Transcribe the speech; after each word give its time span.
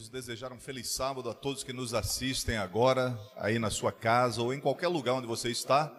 Queremos 0.00 0.08
desejar 0.08 0.50
um 0.50 0.58
feliz 0.58 0.88
sábado 0.88 1.28
a 1.28 1.34
todos 1.34 1.62
que 1.62 1.74
nos 1.74 1.92
assistem 1.92 2.56
agora, 2.56 3.20
aí 3.36 3.58
na 3.58 3.68
sua 3.68 3.92
casa 3.92 4.40
ou 4.40 4.54
em 4.54 4.58
qualquer 4.58 4.88
lugar 4.88 5.12
onde 5.12 5.26
você 5.26 5.50
está. 5.50 5.94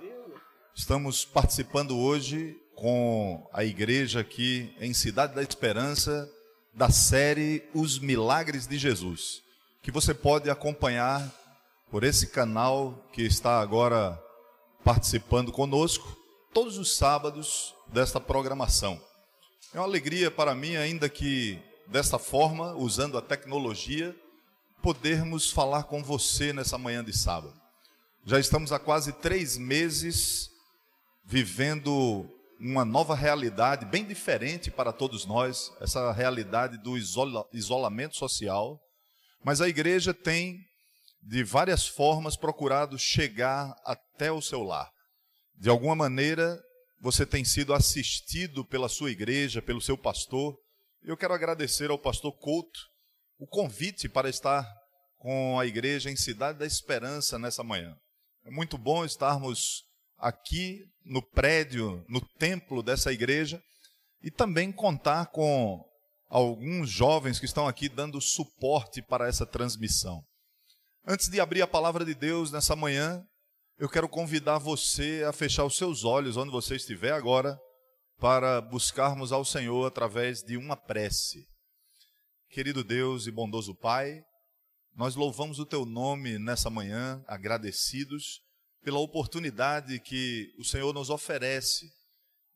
Estamos 0.73 1.23
participando 1.23 1.95
hoje 1.95 2.59
com 2.73 3.47
a 3.53 3.63
igreja 3.63 4.21
aqui 4.21 4.75
em 4.79 4.91
Cidade 4.91 5.35
da 5.35 5.43
Esperança 5.43 6.27
da 6.73 6.89
série 6.89 7.63
Os 7.75 7.99
Milagres 7.99 8.65
de 8.65 8.75
Jesus, 8.75 9.43
que 9.83 9.91
você 9.91 10.15
pode 10.15 10.49
acompanhar 10.49 11.31
por 11.91 12.03
esse 12.03 12.25
canal 12.25 13.07
que 13.13 13.21
está 13.21 13.61
agora 13.61 14.19
participando 14.83 15.51
conosco 15.51 16.17
todos 16.51 16.79
os 16.79 16.95
sábados 16.97 17.75
desta 17.93 18.19
programação. 18.19 18.99
É 19.71 19.77
uma 19.77 19.85
alegria 19.85 20.31
para 20.31 20.55
mim, 20.55 20.75
ainda 20.75 21.07
que 21.07 21.61
desta 21.91 22.17
forma, 22.17 22.73
usando 22.73 23.17
a 23.17 23.21
tecnologia, 23.21 24.15
podermos 24.81 25.51
falar 25.51 25.83
com 25.83 26.01
você 26.01 26.53
nessa 26.53 26.77
manhã 26.77 27.03
de 27.03 27.15
sábado. 27.15 27.53
Já 28.25 28.39
estamos 28.39 28.71
há 28.71 28.79
quase 28.79 29.11
três 29.11 29.57
meses 29.57 30.49
vivendo 31.25 32.25
uma 32.57 32.85
nova 32.85 33.13
realidade 33.13 33.85
bem 33.85 34.05
diferente 34.05 34.71
para 34.71 34.93
todos 34.93 35.25
nós, 35.25 35.71
essa 35.81 36.11
realidade 36.11 36.77
do 36.77 36.97
isola 36.97 37.45
isolamento 37.51 38.15
social. 38.15 38.79
Mas 39.43 39.59
a 39.59 39.67
igreja 39.67 40.13
tem, 40.13 40.59
de 41.21 41.43
várias 41.43 41.87
formas, 41.87 42.37
procurado 42.37 42.97
chegar 42.97 43.75
até 43.83 44.31
o 44.31 44.41
seu 44.41 44.63
lar. 44.63 44.89
De 45.57 45.69
alguma 45.69 45.95
maneira, 45.95 46.57
você 47.01 47.25
tem 47.25 47.43
sido 47.43 47.73
assistido 47.73 48.63
pela 48.63 48.87
sua 48.87 49.11
igreja, 49.11 49.61
pelo 49.61 49.81
seu 49.81 49.97
pastor, 49.97 50.55
eu 51.03 51.17
quero 51.17 51.33
agradecer 51.33 51.89
ao 51.89 51.97
pastor 51.97 52.31
Couto 52.37 52.79
o 53.39 53.47
convite 53.47 54.07
para 54.07 54.29
estar 54.29 54.63
com 55.17 55.59
a 55.59 55.65
igreja 55.65 56.11
em 56.11 56.15
Cidade 56.15 56.59
da 56.59 56.65
Esperança 56.65 57.39
nessa 57.39 57.63
manhã. 57.63 57.95
É 58.45 58.51
muito 58.51 58.77
bom 58.77 59.03
estarmos 59.03 59.83
aqui 60.17 60.79
no 61.03 61.21
prédio, 61.21 62.05
no 62.07 62.21
templo 62.37 62.83
dessa 62.83 63.11
igreja 63.11 63.61
e 64.21 64.29
também 64.29 64.71
contar 64.71 65.27
com 65.27 65.83
alguns 66.29 66.89
jovens 66.89 67.39
que 67.39 67.45
estão 67.45 67.67
aqui 67.67 67.89
dando 67.89 68.21
suporte 68.21 69.01
para 69.01 69.27
essa 69.27 69.45
transmissão. 69.45 70.23
Antes 71.05 71.29
de 71.29 71.39
abrir 71.39 71.63
a 71.63 71.67
palavra 71.67 72.05
de 72.05 72.13
Deus 72.13 72.51
nessa 72.51 72.75
manhã, 72.75 73.23
eu 73.79 73.89
quero 73.89 74.07
convidar 74.07 74.59
você 74.59 75.23
a 75.27 75.33
fechar 75.33 75.65
os 75.65 75.75
seus 75.75 76.03
olhos 76.03 76.37
onde 76.37 76.51
você 76.51 76.75
estiver 76.75 77.11
agora 77.11 77.59
para 78.21 78.61
buscarmos 78.61 79.31
ao 79.31 79.43
Senhor 79.43 79.83
através 79.87 80.43
de 80.43 80.55
uma 80.55 80.77
prece. 80.77 81.47
Querido 82.51 82.83
Deus 82.83 83.25
e 83.25 83.31
bondoso 83.31 83.73
Pai, 83.73 84.23
nós 84.95 85.15
louvamos 85.15 85.57
o 85.57 85.65
Teu 85.65 85.87
nome 85.87 86.37
nessa 86.37 86.69
manhã, 86.69 87.25
agradecidos 87.27 88.39
pela 88.83 88.99
oportunidade 88.99 89.99
que 89.99 90.53
o 90.59 90.63
Senhor 90.63 90.93
nos 90.93 91.09
oferece 91.09 91.91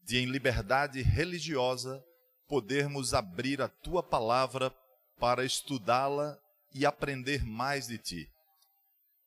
de, 0.03 0.19
em 0.19 0.27
liberdade 0.27 1.01
religiosa, 1.01 1.99
podermos 2.47 3.15
abrir 3.15 3.59
a 3.59 3.67
Tua 3.67 4.03
palavra 4.03 4.71
para 5.17 5.43
estudá-la 5.43 6.37
e 6.75 6.85
aprender 6.85 7.43
mais 7.43 7.87
de 7.87 7.97
Ti. 7.97 8.29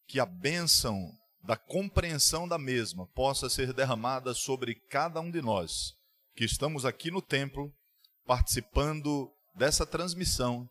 Que 0.07 0.21
a 0.21 0.27
bênção 0.27 1.13
da 1.43 1.57
compreensão 1.57 2.47
da 2.47 2.59
mesma 2.59 3.09
possa 3.09 3.51
ser 3.51 3.73
derramada 3.73 4.33
sobre 4.35 4.77
cada 4.77 5.21
um 5.21 5.33
de 5.33 5.43
nós 5.43 5.98
que 6.39 6.45
estamos 6.45 6.85
aqui 6.85 7.11
no 7.11 7.21
templo 7.21 7.75
participando 8.25 9.29
dessa 9.57 9.85
transmissão, 9.85 10.71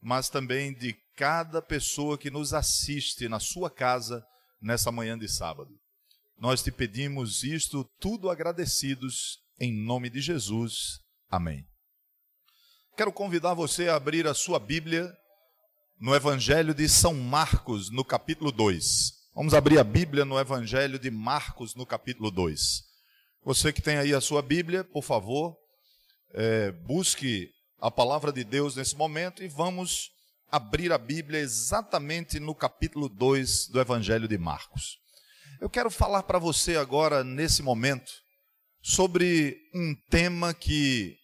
mas 0.00 0.28
também 0.28 0.72
de 0.72 0.94
cada 1.16 1.60
pessoa 1.60 2.16
que 2.16 2.30
nos 2.30 2.54
assiste 2.54 3.28
na 3.28 3.40
sua 3.40 3.68
casa 3.68 4.24
nessa 4.60 4.92
manhã 4.92 5.18
de 5.18 5.28
sábado. 5.28 5.70
Nós 6.38 6.62
te 6.62 6.70
pedimos 6.70 7.42
isto 7.42 7.84
tudo 7.98 8.30
agradecidos 8.30 9.40
em 9.58 9.72
nome 9.72 10.08
de 10.08 10.20
Jesus. 10.20 11.00
Amém. 11.28 11.66
Quero 12.96 13.12
convidar 13.12 13.54
você 13.54 13.88
a 13.88 13.96
abrir 13.96 14.28
a 14.28 14.34
sua 14.34 14.60
Bíblia 14.60 15.12
no 15.98 16.14
Evangelho 16.14 16.72
de 16.72 16.88
São 16.88 17.12
Marcos, 17.12 17.90
no 17.90 18.04
capítulo 18.04 18.52
2. 18.52 19.32
Vamos 19.34 19.52
abrir 19.52 19.80
a 19.80 19.84
Bíblia 19.84 20.24
no 20.24 20.38
Evangelho 20.38 20.96
de 20.96 21.10
Marcos, 21.10 21.74
no 21.74 21.84
capítulo 21.84 22.30
2. 22.30 22.91
Você 23.44 23.72
que 23.72 23.82
tem 23.82 23.96
aí 23.96 24.14
a 24.14 24.20
sua 24.20 24.40
Bíblia, 24.40 24.84
por 24.84 25.02
favor, 25.02 25.56
é, 26.32 26.70
busque 26.70 27.50
a 27.80 27.90
palavra 27.90 28.32
de 28.32 28.44
Deus 28.44 28.76
nesse 28.76 28.94
momento 28.94 29.42
e 29.42 29.48
vamos 29.48 30.10
abrir 30.48 30.92
a 30.92 30.98
Bíblia 30.98 31.40
exatamente 31.40 32.38
no 32.38 32.54
capítulo 32.54 33.08
2 33.08 33.66
do 33.66 33.80
Evangelho 33.80 34.28
de 34.28 34.38
Marcos. 34.38 34.96
Eu 35.60 35.68
quero 35.68 35.90
falar 35.90 36.22
para 36.22 36.38
você 36.38 36.76
agora, 36.76 37.24
nesse 37.24 37.64
momento, 37.64 38.12
sobre 38.80 39.58
um 39.74 39.92
tema 40.08 40.54
que 40.54 41.16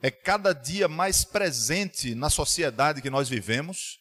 é 0.00 0.10
cada 0.10 0.54
dia 0.54 0.88
mais 0.88 1.22
presente 1.22 2.14
na 2.14 2.30
sociedade 2.30 3.02
que 3.02 3.10
nós 3.10 3.28
vivemos, 3.28 3.98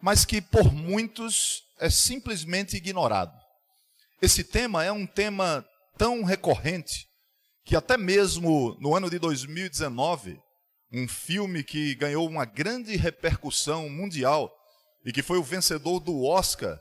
mas 0.00 0.24
que 0.24 0.40
por 0.40 0.72
muitos 0.72 1.64
é 1.80 1.90
simplesmente 1.90 2.76
ignorado. 2.76 3.36
Esse 4.22 4.44
tema 4.44 4.84
é 4.84 4.92
um 4.92 5.06
tema 5.06 5.66
tão 5.98 6.22
recorrente 6.22 7.08
que 7.64 7.76
até 7.76 7.98
mesmo 7.98 8.76
no 8.80 8.94
ano 8.94 9.10
de 9.10 9.18
2019, 9.18 10.40
um 10.92 11.06
filme 11.06 11.62
que 11.62 11.94
ganhou 11.96 12.26
uma 12.26 12.44
grande 12.46 12.96
repercussão 12.96 13.90
mundial 13.90 14.50
e 15.04 15.12
que 15.12 15.22
foi 15.22 15.38
o 15.38 15.42
vencedor 15.42 16.00
do 16.00 16.24
Oscar, 16.24 16.78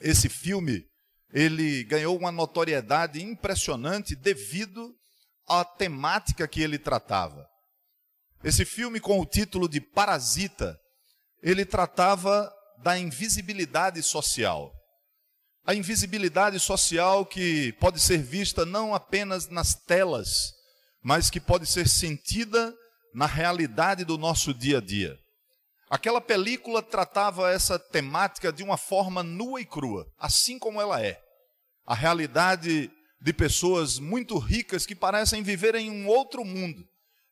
esse 0.00 0.28
filme, 0.28 0.84
ele 1.32 1.84
ganhou 1.84 2.18
uma 2.18 2.32
notoriedade 2.32 3.22
impressionante 3.22 4.14
devido 4.14 4.94
à 5.48 5.64
temática 5.64 6.46
que 6.46 6.60
ele 6.60 6.78
tratava. 6.78 7.46
Esse 8.44 8.64
filme 8.64 9.00
com 9.00 9.20
o 9.20 9.24
título 9.24 9.68
de 9.68 9.80
Parasita, 9.80 10.76
ele 11.40 11.64
tratava 11.64 12.52
da 12.82 12.98
invisibilidade 12.98 14.02
social 14.02 14.72
a 15.64 15.74
invisibilidade 15.74 16.58
social 16.58 17.24
que 17.24 17.72
pode 17.74 18.00
ser 18.00 18.18
vista 18.18 18.66
não 18.66 18.94
apenas 18.94 19.48
nas 19.48 19.74
telas, 19.74 20.52
mas 21.02 21.30
que 21.30 21.40
pode 21.40 21.66
ser 21.66 21.88
sentida 21.88 22.74
na 23.14 23.26
realidade 23.26 24.04
do 24.04 24.18
nosso 24.18 24.52
dia 24.52 24.78
a 24.78 24.80
dia. 24.80 25.18
Aquela 25.88 26.20
película 26.20 26.82
tratava 26.82 27.50
essa 27.50 27.78
temática 27.78 28.52
de 28.52 28.62
uma 28.62 28.76
forma 28.76 29.22
nua 29.22 29.60
e 29.60 29.64
crua, 29.64 30.10
assim 30.18 30.58
como 30.58 30.80
ela 30.80 31.00
é. 31.00 31.20
A 31.86 31.94
realidade 31.94 32.90
de 33.20 33.32
pessoas 33.32 33.98
muito 33.98 34.38
ricas 34.38 34.84
que 34.84 34.96
parecem 34.96 35.42
viver 35.42 35.74
em 35.74 35.90
um 35.90 36.08
outro 36.08 36.44
mundo, 36.44 36.82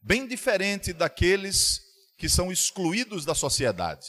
bem 0.01 0.27
diferente 0.27 0.93
daqueles 0.93 1.81
que 2.17 2.29
são 2.29 2.53
excluídos 2.53 3.25
da 3.25 3.35
sociedade. 3.35 4.07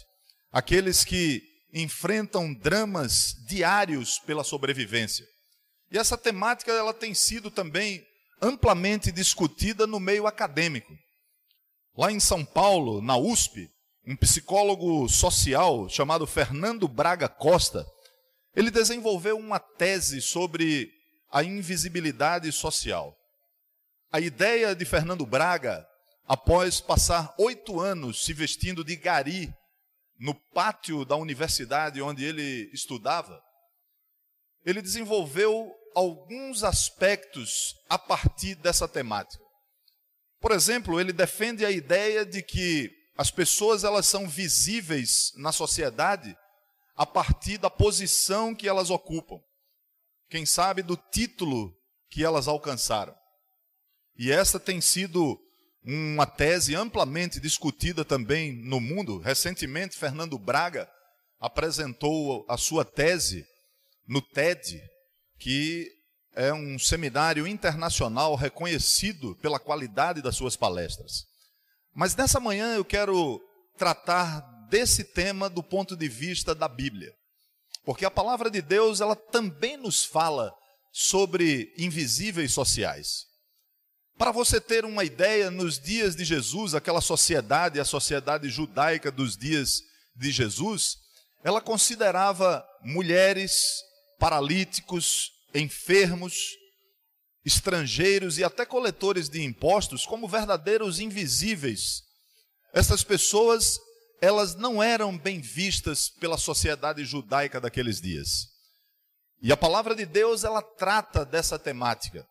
Aqueles 0.51 1.05
que 1.05 1.41
enfrentam 1.73 2.53
dramas 2.53 3.35
diários 3.47 4.19
pela 4.19 4.43
sobrevivência. 4.43 5.25
E 5.91 5.97
essa 5.97 6.17
temática 6.17 6.71
ela 6.71 6.93
tem 6.93 7.13
sido 7.13 7.51
também 7.51 8.05
amplamente 8.41 9.11
discutida 9.11 9.85
no 9.85 9.99
meio 9.99 10.25
acadêmico. 10.25 10.93
Lá 11.95 12.11
em 12.11 12.19
São 12.19 12.43
Paulo, 12.43 13.01
na 13.01 13.17
USP, 13.17 13.69
um 14.05 14.15
psicólogo 14.15 15.07
social 15.07 15.87
chamado 15.89 16.25
Fernando 16.25 16.87
Braga 16.87 17.27
Costa, 17.27 17.85
ele 18.55 18.71
desenvolveu 18.71 19.37
uma 19.37 19.59
tese 19.59 20.21
sobre 20.21 20.91
a 21.31 21.43
invisibilidade 21.43 22.51
social. 22.51 23.15
A 24.11 24.19
ideia 24.19 24.75
de 24.75 24.83
Fernando 24.83 25.25
Braga, 25.25 25.85
após 26.27 26.81
passar 26.81 27.33
oito 27.37 27.79
anos 27.79 28.23
se 28.23 28.33
vestindo 28.33 28.83
de 28.83 28.95
gari 28.95 29.53
no 30.21 30.35
pátio 30.35 31.03
da 31.03 31.15
universidade 31.15 31.99
onde 31.99 32.23
ele 32.23 32.69
estudava, 32.71 33.41
ele 34.63 34.79
desenvolveu 34.79 35.75
alguns 35.95 36.63
aspectos 36.63 37.75
a 37.89 37.97
partir 37.97 38.53
dessa 38.53 38.87
temática. 38.87 39.43
Por 40.39 40.51
exemplo, 40.51 41.01
ele 41.01 41.11
defende 41.11 41.65
a 41.65 41.71
ideia 41.71 42.23
de 42.23 42.43
que 42.43 42.91
as 43.17 43.31
pessoas 43.31 43.83
elas 43.83 44.05
são 44.05 44.29
visíveis 44.29 45.33
na 45.37 45.51
sociedade 45.51 46.37
a 46.95 47.05
partir 47.05 47.57
da 47.57 47.69
posição 47.69 48.53
que 48.53 48.69
elas 48.69 48.91
ocupam. 48.91 49.41
Quem 50.29 50.45
sabe 50.45 50.83
do 50.83 50.95
título 50.95 51.75
que 52.11 52.23
elas 52.23 52.47
alcançaram. 52.47 53.15
E 54.15 54.31
essa 54.31 54.59
tem 54.59 54.81
sido 54.81 55.41
uma 55.83 56.25
tese 56.25 56.75
amplamente 56.75 57.39
discutida 57.39 58.05
também 58.05 58.53
no 58.53 58.79
mundo. 58.79 59.17
Recentemente, 59.17 59.97
Fernando 59.97 60.37
Braga 60.37 60.89
apresentou 61.39 62.45
a 62.47 62.57
sua 62.57 62.85
tese 62.85 63.43
no 64.07 64.21
TED, 64.21 64.81
que 65.39 65.87
é 66.35 66.53
um 66.53 66.77
seminário 66.77 67.47
internacional 67.47 68.35
reconhecido 68.35 69.35
pela 69.37 69.59
qualidade 69.59 70.21
das 70.21 70.35
suas 70.35 70.55
palestras. 70.55 71.25
Mas 71.93 72.15
nessa 72.15 72.39
manhã 72.39 72.75
eu 72.75 72.85
quero 72.85 73.41
tratar 73.77 74.41
desse 74.69 75.03
tema 75.03 75.49
do 75.49 75.63
ponto 75.63 75.97
de 75.97 76.07
vista 76.07 76.55
da 76.55 76.67
Bíblia. 76.67 77.11
Porque 77.83 78.05
a 78.05 78.11
palavra 78.11 78.49
de 78.49 78.61
Deus, 78.61 79.01
ela 79.01 79.15
também 79.15 79.75
nos 79.75 80.05
fala 80.05 80.53
sobre 80.93 81.73
invisíveis 81.77 82.53
sociais. 82.53 83.25
Para 84.21 84.31
você 84.31 84.61
ter 84.61 84.85
uma 84.85 85.03
ideia, 85.03 85.49
nos 85.49 85.79
dias 85.79 86.15
de 86.15 86.23
Jesus, 86.23 86.75
aquela 86.75 87.01
sociedade, 87.01 87.79
a 87.79 87.83
sociedade 87.83 88.49
judaica 88.49 89.11
dos 89.11 89.35
dias 89.35 89.81
de 90.15 90.29
Jesus, 90.29 90.97
ela 91.43 91.59
considerava 91.59 92.63
mulheres, 92.83 93.81
paralíticos, 94.19 95.31
enfermos, 95.55 96.35
estrangeiros 97.43 98.37
e 98.37 98.43
até 98.43 98.63
coletores 98.63 99.27
de 99.27 99.41
impostos 99.41 100.05
como 100.05 100.27
verdadeiros 100.27 100.99
invisíveis. 100.99 102.03
Essas 102.71 103.03
pessoas, 103.03 103.79
elas 104.21 104.53
não 104.53 104.83
eram 104.83 105.17
bem 105.17 105.41
vistas 105.41 106.09
pela 106.19 106.37
sociedade 106.37 107.03
judaica 107.05 107.59
daqueles 107.59 107.99
dias. 107.99 108.49
E 109.41 109.51
a 109.51 109.57
palavra 109.57 109.95
de 109.95 110.05
Deus, 110.05 110.43
ela 110.43 110.61
trata 110.61 111.25
dessa 111.25 111.57
temática. 111.57 112.23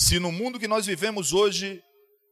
Se 0.00 0.20
no 0.20 0.30
mundo 0.30 0.60
que 0.60 0.68
nós 0.68 0.86
vivemos 0.86 1.32
hoje, 1.32 1.82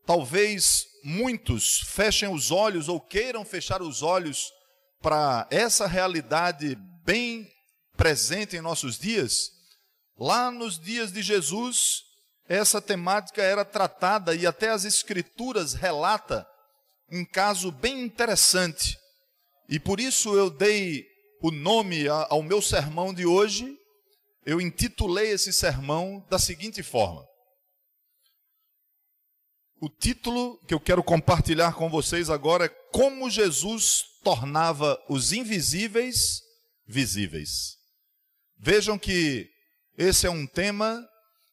talvez 0.06 0.86
muitos 1.02 1.80
fechem 1.80 2.32
os 2.32 2.52
olhos 2.52 2.88
ou 2.88 3.00
queiram 3.00 3.44
fechar 3.44 3.82
os 3.82 4.02
olhos 4.02 4.52
para 5.02 5.48
essa 5.50 5.84
realidade 5.84 6.76
bem 7.04 7.50
presente 7.96 8.54
em 8.56 8.60
nossos 8.60 8.96
dias, 8.96 9.50
lá 10.16 10.48
nos 10.48 10.78
dias 10.78 11.10
de 11.10 11.20
Jesus, 11.22 12.04
essa 12.48 12.80
temática 12.80 13.42
era 13.42 13.64
tratada 13.64 14.32
e 14.32 14.46
até 14.46 14.70
as 14.70 14.84
escrituras 14.84 15.74
relata 15.74 16.46
um 17.10 17.24
caso 17.24 17.72
bem 17.72 18.00
interessante. 18.00 18.96
E 19.68 19.80
por 19.80 19.98
isso 19.98 20.36
eu 20.36 20.50
dei 20.50 21.04
o 21.42 21.50
nome 21.50 22.06
ao 22.06 22.44
meu 22.44 22.62
sermão 22.62 23.12
de 23.12 23.26
hoje, 23.26 23.76
eu 24.44 24.60
intitulei 24.60 25.32
esse 25.32 25.52
sermão 25.52 26.24
da 26.30 26.38
seguinte 26.38 26.80
forma: 26.80 27.26
o 29.81 29.88
título 29.88 30.58
que 30.67 30.73
eu 30.73 30.81
quero 30.81 31.02
compartilhar 31.02 31.75
com 31.75 31.90
vocês 31.90 32.31
agora 32.31 32.64
é 32.64 32.69
Como 32.93 33.28
Jesus 33.28 34.05
tornava 34.23 34.99
os 35.08 35.32
invisíveis 35.32 36.43
visíveis. 36.87 37.76
Vejam 38.58 38.99
que 38.99 39.49
esse 39.99 40.26
é 40.26 40.31
um 40.31 40.46
tema 40.46 41.06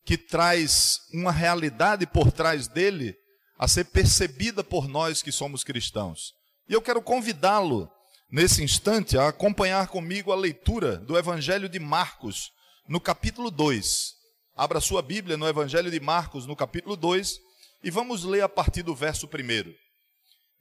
que 0.06 0.18
traz 0.18 1.02
uma 1.14 1.32
realidade 1.32 2.08
por 2.08 2.32
trás 2.32 2.68
dele 2.68 3.16
a 3.58 3.68
ser 3.68 3.86
percebida 3.86 4.64
por 4.64 4.88
nós 4.88 5.22
que 5.22 5.32
somos 5.32 5.64
cristãos. 5.64 6.34
E 6.68 6.74
eu 6.74 6.82
quero 6.82 7.02
convidá-lo, 7.02 7.90
nesse 8.32 8.64
instante, 8.64 9.18
a 9.18 9.28
acompanhar 9.28 9.88
comigo 9.88 10.32
a 10.32 10.36
leitura 10.36 10.98
do 10.98 11.18
Evangelho 11.18 11.68
de 11.68 11.80
Marcos, 11.80 12.52
no 12.88 13.00
capítulo 13.00 13.52
2. 13.52 14.14
Abra 14.56 14.80
sua 14.80 15.02
Bíblia 15.02 15.36
no 15.36 15.48
Evangelho 15.48 15.92
de 15.92 16.00
Marcos, 16.00 16.46
no 16.46 16.56
capítulo 16.56 16.96
2 16.96 17.53
e 17.84 17.92
vamos 17.92 18.24
ler 18.24 18.42
a 18.42 18.50
partir 18.50 18.82
do 18.82 18.96
verso 18.96 19.28
1. 19.28 19.74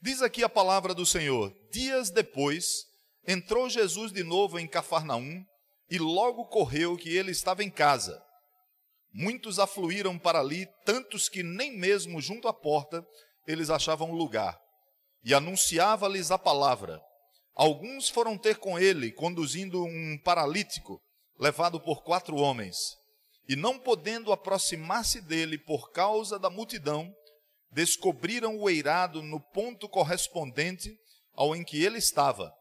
Diz 0.01 0.21
aqui 0.21 0.43
a 0.43 0.49
palavra 0.49 0.93
do 0.93 1.07
Senhor: 1.07 1.55
Dias 1.71 2.11
depois, 2.11 2.85
entrou 3.27 3.71
Jesus 3.71 4.11
de 4.13 4.25
novo 4.25 4.59
em 4.59 4.67
Cafarnaum 4.67 5.45
e 5.89 5.99
logo 5.99 6.47
correu 6.47 6.97
que 6.97 7.17
ele 7.17 7.31
estava 7.31 7.63
em 7.63 7.71
casa. 7.71 8.21
Muitos 9.15 9.59
afluíram 9.59 10.19
para 10.19 10.41
ali, 10.41 10.67
tantos 10.85 11.29
que 11.29 11.43
nem 11.43 11.79
mesmo 11.79 12.21
junto 12.21 12.49
à 12.49 12.53
porta 12.53 13.07
eles 13.47 13.71
achavam 13.71 14.13
lugar. 14.13 14.59
E 15.23 15.33
anunciava-lhes 15.33 16.31
a 16.33 16.39
palavra. 16.39 17.01
Alguns 17.55 18.09
foram 18.09 18.37
ter 18.37 18.57
com 18.57 18.79
ele, 18.79 19.13
conduzindo 19.13 19.85
um 19.85 20.19
paralítico, 20.25 21.01
levado 21.39 21.79
por 21.79 22.03
quatro 22.03 22.35
homens 22.37 23.02
e 23.49 23.57
não 23.57 23.79
podendo 23.79 24.33
aproximar-se 24.33 25.21
dele 25.21 25.59
por 25.59 25.91
causa 25.91 26.39
da 26.39 26.49
multidão, 26.49 27.13
descobriram 27.71 28.59
o 28.59 28.69
eirado 28.69 29.23
no 29.23 29.41
ponto 29.41 29.89
correspondente 29.89 30.95
ao 31.35 31.57
em 31.57 31.65
que 31.65 31.83
ele 31.83 31.99
estava, 31.99 32.53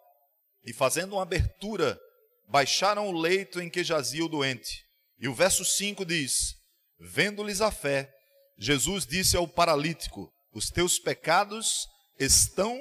e 0.63 0.73
fazendo 0.73 1.13
uma 1.13 1.23
abertura, 1.23 1.99
baixaram 2.47 3.07
o 3.07 3.11
leito 3.11 3.61
em 3.61 3.69
que 3.69 3.83
jazia 3.83 4.23
o 4.23 4.29
doente. 4.29 4.85
E 5.19 5.27
o 5.27 5.33
verso 5.33 5.65
5 5.65 6.05
diz: 6.05 6.55
Vendo-lhes 6.99 7.61
a 7.61 7.71
fé, 7.71 8.11
Jesus 8.57 9.05
disse 9.05 9.35
ao 9.35 9.47
paralítico: 9.47 10.31
Os 10.53 10.69
teus 10.69 10.99
pecados 10.99 11.87
estão 12.19 12.79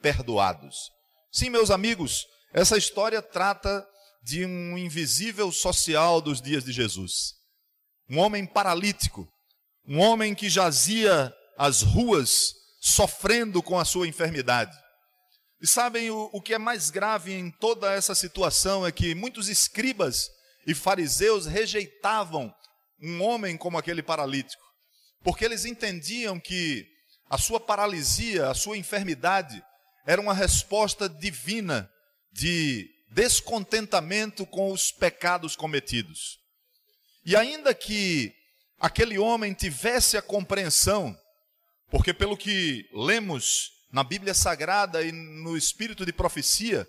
perdoados. 0.00 0.90
Sim, 1.32 1.50
meus 1.50 1.70
amigos, 1.70 2.24
essa 2.52 2.76
história 2.76 3.20
trata 3.20 3.86
de 4.26 4.44
um 4.44 4.76
invisível 4.76 5.52
social 5.52 6.20
dos 6.20 6.42
dias 6.42 6.64
de 6.64 6.72
Jesus. 6.72 7.34
Um 8.10 8.18
homem 8.18 8.44
paralítico, 8.44 9.28
um 9.86 10.00
homem 10.00 10.34
que 10.34 10.50
jazia 10.50 11.32
às 11.56 11.82
ruas 11.82 12.52
sofrendo 12.80 13.62
com 13.62 13.78
a 13.78 13.84
sua 13.84 14.08
enfermidade. 14.08 14.76
E 15.62 15.66
sabem 15.66 16.10
o, 16.10 16.28
o 16.32 16.42
que 16.42 16.54
é 16.54 16.58
mais 16.58 16.90
grave 16.90 17.34
em 17.34 17.52
toda 17.52 17.92
essa 17.92 18.16
situação 18.16 18.84
é 18.84 18.90
que 18.90 19.14
muitos 19.14 19.48
escribas 19.48 20.28
e 20.66 20.74
fariseus 20.74 21.46
rejeitavam 21.46 22.52
um 23.00 23.22
homem 23.22 23.56
como 23.56 23.78
aquele 23.78 24.02
paralítico, 24.02 24.64
porque 25.22 25.44
eles 25.44 25.64
entendiam 25.64 26.40
que 26.40 26.84
a 27.30 27.38
sua 27.38 27.60
paralisia, 27.60 28.50
a 28.50 28.54
sua 28.54 28.76
enfermidade, 28.76 29.62
era 30.04 30.20
uma 30.20 30.34
resposta 30.34 31.08
divina 31.08 31.88
de 32.32 32.95
descontentamento 33.16 34.44
com 34.44 34.70
os 34.70 34.92
pecados 34.92 35.56
cometidos. 35.56 36.38
E 37.24 37.34
ainda 37.34 37.74
que 37.74 38.34
aquele 38.78 39.18
homem 39.18 39.54
tivesse 39.54 40.18
a 40.18 40.22
compreensão, 40.22 41.18
porque 41.90 42.12
pelo 42.12 42.36
que 42.36 42.86
lemos 42.92 43.70
na 43.90 44.04
Bíblia 44.04 44.34
Sagrada 44.34 45.02
e 45.02 45.12
no 45.12 45.56
espírito 45.56 46.04
de 46.04 46.12
profecia, 46.12 46.86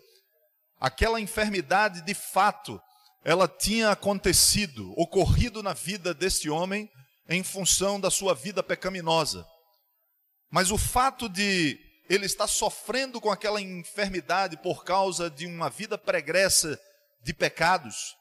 aquela 0.77 1.21
enfermidade 1.21 2.01
de 2.01 2.13
fato 2.13 2.77
ela 3.23 3.47
tinha 3.47 3.91
acontecido, 3.91 4.93
ocorrido 4.97 5.63
na 5.63 5.73
vida 5.73 6.13
desse 6.13 6.49
homem 6.49 6.89
em 7.29 7.41
função 7.41 8.01
da 8.01 8.11
sua 8.11 8.35
vida 8.35 8.61
pecaminosa. 8.61 9.47
Mas 10.51 10.71
o 10.71 10.77
fato 10.77 11.29
de 11.29 11.86
ele 12.09 12.25
está 12.25 12.47
sofrendo 12.47 13.19
com 13.19 13.29
aquela 13.29 13.61
enfermidade 13.61 14.57
por 14.57 14.83
causa 14.83 15.29
de 15.29 15.45
uma 15.45 15.69
vida 15.69 15.97
pregressa 15.97 16.79
de 17.21 17.33
pecados, 17.33 18.15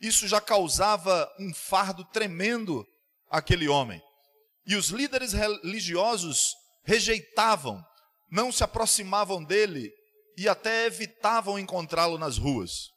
isso 0.00 0.28
já 0.28 0.40
causava 0.40 1.30
um 1.38 1.52
fardo 1.52 2.04
tremendo 2.04 2.86
àquele 3.28 3.68
homem. 3.68 4.00
E 4.64 4.76
os 4.76 4.88
líderes 4.88 5.32
religiosos 5.32 6.54
rejeitavam, 6.84 7.84
não 8.30 8.52
se 8.52 8.62
aproximavam 8.62 9.42
dele 9.42 9.92
e 10.36 10.48
até 10.48 10.86
evitavam 10.86 11.58
encontrá-lo 11.58 12.18
nas 12.18 12.38
ruas. 12.38 12.90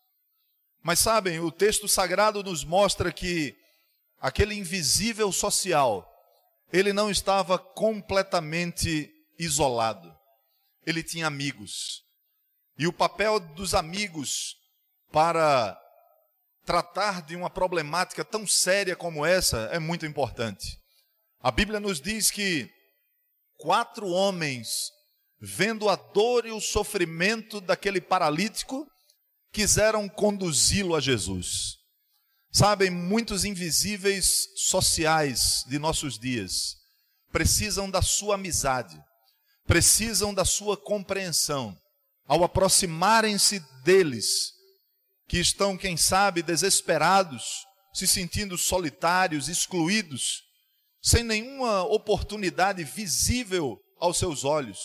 Mas 0.84 1.00
sabem, 1.00 1.40
o 1.40 1.52
texto 1.52 1.88
sagrado 1.88 2.44
nos 2.44 2.64
mostra 2.64 3.12
que 3.12 3.56
aquele 4.20 4.56
invisível 4.56 5.32
social, 5.32 6.08
ele 6.72 6.94
não 6.94 7.10
estava 7.10 7.58
completamente 7.58 9.12
isolado 9.38 10.19
ele 10.86 11.04
tinha 11.04 11.28
amigos. 11.28 12.04
E 12.78 12.88
o 12.88 12.94
papel 12.94 13.40
dos 13.40 13.74
amigos 13.74 14.56
para 15.12 15.78
tratar 16.66 17.22
de 17.24 17.36
uma 17.36 17.50
problemática 17.50 18.24
tão 18.24 18.46
séria 18.46 18.96
como 18.96 19.26
essa 19.26 19.70
é 19.72 19.80
muito 19.80 20.06
importante. 20.06 20.78
A 21.42 21.52
Bíblia 21.52 21.80
nos 21.80 22.00
diz 22.00 22.30
que 22.30 22.70
quatro 23.58 24.08
homens, 24.08 24.92
vendo 25.40 25.90
a 25.90 25.96
dor 25.96 26.46
e 26.46 26.52
o 26.52 26.62
sofrimento 26.62 27.60
daquele 27.60 28.00
paralítico, 28.00 28.88
quiseram 29.52 30.08
conduzi-lo 30.08 30.96
a 30.96 31.00
Jesus. 31.00 31.78
Sabem, 32.52 32.90
muitos 32.90 33.46
invisíveis 33.46 34.48
sociais 34.56 35.64
de 35.68 35.78
nossos 35.78 36.18
dias 36.18 36.78
precisam 37.32 37.90
da 37.90 38.02
sua 38.02 38.36
amizade, 38.36 39.00
precisam 39.70 40.34
da 40.34 40.44
sua 40.44 40.76
compreensão. 40.76 41.78
Ao 42.28 42.44
aproximarem-se 42.44 43.60
deles, 43.84 44.52
que 45.28 45.38
estão, 45.38 45.78
quem 45.78 45.96
sabe, 45.96 46.42
desesperados, 46.42 47.44
se 47.94 48.08
sentindo 48.08 48.58
solitários, 48.58 49.48
excluídos, 49.48 50.42
sem 51.00 51.22
nenhuma 51.22 51.84
oportunidade 51.84 52.84
visível 52.84 53.80
aos 54.00 54.18
seus 54.18 54.44
olhos, 54.44 54.80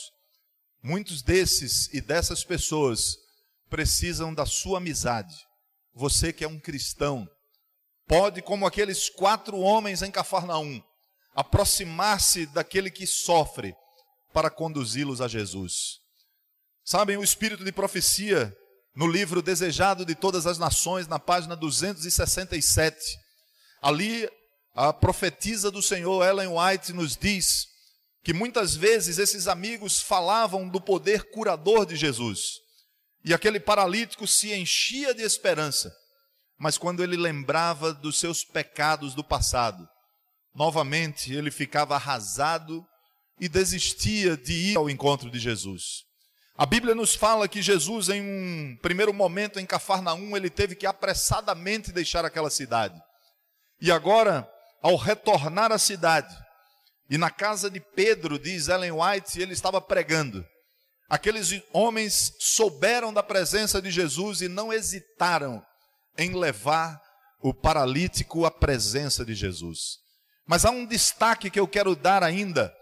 muitos 0.83 1.23
desses 1.23 1.89
e 1.95 2.03
dessas 2.03 2.45
pessoas 2.45 3.17
precisam 3.71 4.35
da 4.35 4.45
sua 4.45 4.77
amizade. 4.77 5.35
Você 5.95 6.31
que 6.31 6.45
é 6.45 6.49
um 6.49 6.61
cristão, 6.61 7.27
pode, 8.07 8.43
como 8.43 8.67
aqueles 8.67 9.09
quatro 9.09 9.59
homens 9.61 10.03
em 10.03 10.11
Cafarnaum, 10.11 10.83
aproximar-se 11.35 12.45
daquele 12.45 12.91
que 12.91 13.07
sofre 13.07 13.75
para 14.35 14.51
conduzi-los 14.51 15.21
a 15.21 15.29
Jesus. 15.29 16.01
Sabem, 16.85 17.17
o 17.17 17.23
espírito 17.23 17.65
de 17.65 17.71
profecia 17.71 18.53
no 18.95 19.07
livro 19.07 19.41
Desejado 19.41 20.05
de 20.05 20.17
Todas 20.17 20.45
as 20.45 20.59
Nações, 20.59 21.07
na 21.07 21.21
página 21.21 21.55
267. 21.55 22.99
Ali, 23.81 24.29
a 24.75 24.93
profetisa 24.93 25.71
do 25.71 25.81
Senhor, 25.81 26.27
Ellen 26.27 26.49
White, 26.49 26.93
nos 26.93 27.17
diz 27.17 27.69
que 28.25 28.33
muitas 28.33 28.75
vezes 28.75 29.19
esses 29.19 29.47
amigos 29.47 30.01
falavam 30.01 30.69
do 30.69 30.81
poder 30.81 31.31
curador 31.31 31.87
de 31.87 31.95
Jesus. 31.95 32.55
E 33.25 33.33
aquele 33.33 33.61
paralítico 33.61 34.27
se 34.27 34.53
enchia 34.53 35.15
de 35.15 35.23
esperança. 35.23 35.95
Mas 36.59 36.77
quando 36.77 37.05
ele 37.05 37.17
lembrava 37.17 37.95
dos 37.95 38.19
seus 38.19 38.43
pecados 38.45 39.15
do 39.15 39.23
passado, 39.23 39.89
novamente 40.55 41.33
ele 41.33 41.53
ficava 41.53 41.95
arrasado 41.95 42.85
e 43.41 43.49
desistia 43.49 44.37
de 44.37 44.53
ir 44.53 44.77
ao 44.77 44.89
encontro 44.89 45.31
de 45.31 45.39
Jesus. 45.39 46.05
A 46.57 46.65
Bíblia 46.65 46.95
nos 46.95 47.15
fala 47.15 47.49
que 47.49 47.61
Jesus, 47.61 48.09
em 48.09 48.23
um 48.23 48.77
primeiro 48.81 49.13
momento 49.13 49.59
em 49.59 49.67
Cafarnaum, 49.67 50.37
ele 50.37 50.49
teve 50.49 50.77
que 50.77 50.87
apressadamente 50.87 51.91
deixar 51.91 52.25
aquela 52.25 52.49
cidade. 52.49 52.95
E 53.81 53.91
agora, 53.91 54.49
ao 54.81 54.95
retornar 54.95 55.73
à 55.73 55.79
cidade, 55.79 56.33
e 57.11 57.19
na 57.19 57.29
casa 57.29 57.69
de 57.69 57.81
Pedro, 57.81 58.39
diz 58.39 58.69
Ellen 58.69 58.93
White, 58.93 59.41
ele 59.41 59.53
estava 59.53 59.81
pregando. 59.81 60.47
Aqueles 61.09 61.61
homens 61.73 62.33
souberam 62.39 63.13
da 63.13 63.23
presença 63.23 63.83
de 63.83 63.91
Jesus 63.91 64.41
e 64.41 64.49
não 64.49 64.73
hesitaram 64.73 65.61
em 66.17 66.35
levar 66.35 67.01
o 67.41 67.53
paralítico 67.53 68.47
à 68.47 68.51
presença 68.51 69.25
de 69.25 69.35
Jesus. 69.35 69.99
Mas 70.47 70.65
há 70.65 70.71
um 70.71 70.87
destaque 70.87 71.51
que 71.51 71.61
eu 71.61 71.69
quero 71.69 71.97
dar 71.97 72.23
ainda 72.23 72.73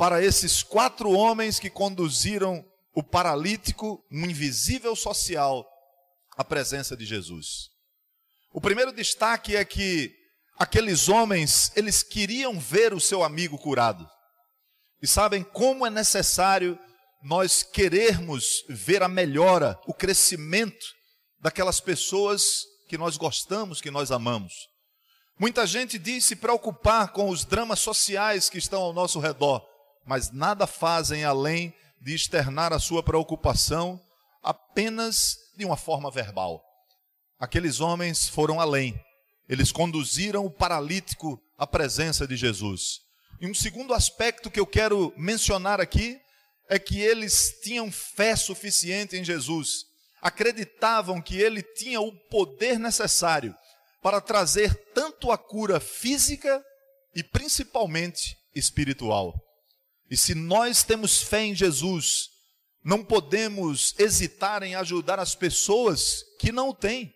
para 0.00 0.24
esses 0.24 0.62
quatro 0.62 1.10
homens 1.10 1.58
que 1.58 1.68
conduziram 1.68 2.64
o 2.94 3.02
paralítico, 3.02 4.02
um 4.10 4.24
invisível 4.24 4.96
social, 4.96 5.70
à 6.38 6.42
presença 6.42 6.96
de 6.96 7.04
Jesus. 7.04 7.68
O 8.50 8.62
primeiro 8.62 8.92
destaque 8.92 9.54
é 9.54 9.62
que 9.62 10.10
aqueles 10.58 11.10
homens, 11.10 11.70
eles 11.76 12.02
queriam 12.02 12.58
ver 12.58 12.94
o 12.94 12.98
seu 12.98 13.22
amigo 13.22 13.58
curado. 13.58 14.08
E 15.02 15.06
sabem 15.06 15.44
como 15.44 15.86
é 15.86 15.90
necessário 15.90 16.78
nós 17.22 17.62
querermos 17.62 18.64
ver 18.70 19.02
a 19.02 19.08
melhora, 19.08 19.78
o 19.86 19.92
crescimento 19.92 20.86
daquelas 21.38 21.78
pessoas 21.78 22.62
que 22.88 22.96
nós 22.96 23.18
gostamos, 23.18 23.82
que 23.82 23.90
nós 23.90 24.10
amamos. 24.10 24.54
Muita 25.38 25.66
gente 25.66 25.98
diz 25.98 26.24
se 26.24 26.36
preocupar 26.36 27.12
com 27.12 27.28
os 27.28 27.44
dramas 27.44 27.80
sociais 27.80 28.48
que 28.48 28.56
estão 28.56 28.80
ao 28.80 28.94
nosso 28.94 29.20
redor, 29.20 29.69
mas 30.04 30.30
nada 30.30 30.66
fazem 30.66 31.24
além 31.24 31.74
de 32.00 32.14
externar 32.14 32.72
a 32.72 32.78
sua 32.78 33.02
preocupação 33.02 34.00
apenas 34.42 35.36
de 35.56 35.64
uma 35.64 35.76
forma 35.76 36.10
verbal. 36.10 36.62
Aqueles 37.38 37.80
homens 37.80 38.28
foram 38.28 38.60
além. 38.60 38.98
Eles 39.48 39.72
conduziram 39.72 40.44
o 40.46 40.50
paralítico 40.50 41.40
à 41.58 41.66
presença 41.66 42.26
de 42.26 42.36
Jesus. 42.36 43.00
E 43.40 43.46
um 43.46 43.54
segundo 43.54 43.94
aspecto 43.94 44.50
que 44.50 44.60
eu 44.60 44.66
quero 44.66 45.12
mencionar 45.16 45.80
aqui 45.80 46.20
é 46.68 46.78
que 46.78 47.00
eles 47.00 47.58
tinham 47.62 47.90
fé 47.90 48.36
suficiente 48.36 49.16
em 49.16 49.24
Jesus, 49.24 49.86
acreditavam 50.22 51.20
que 51.20 51.36
ele 51.36 51.62
tinha 51.62 52.00
o 52.00 52.12
poder 52.28 52.78
necessário 52.78 53.54
para 54.02 54.20
trazer 54.20 54.74
tanto 54.94 55.32
a 55.32 55.38
cura 55.38 55.80
física 55.80 56.64
e 57.14 57.24
principalmente 57.24 58.36
espiritual. 58.54 59.34
E 60.10 60.16
se 60.16 60.34
nós 60.34 60.82
temos 60.82 61.22
fé 61.22 61.44
em 61.44 61.54
Jesus, 61.54 62.30
não 62.82 63.04
podemos 63.04 63.94
hesitar 63.96 64.62
em 64.64 64.74
ajudar 64.74 65.20
as 65.20 65.36
pessoas 65.36 66.24
que 66.40 66.50
não 66.50 66.74
têm 66.74 67.14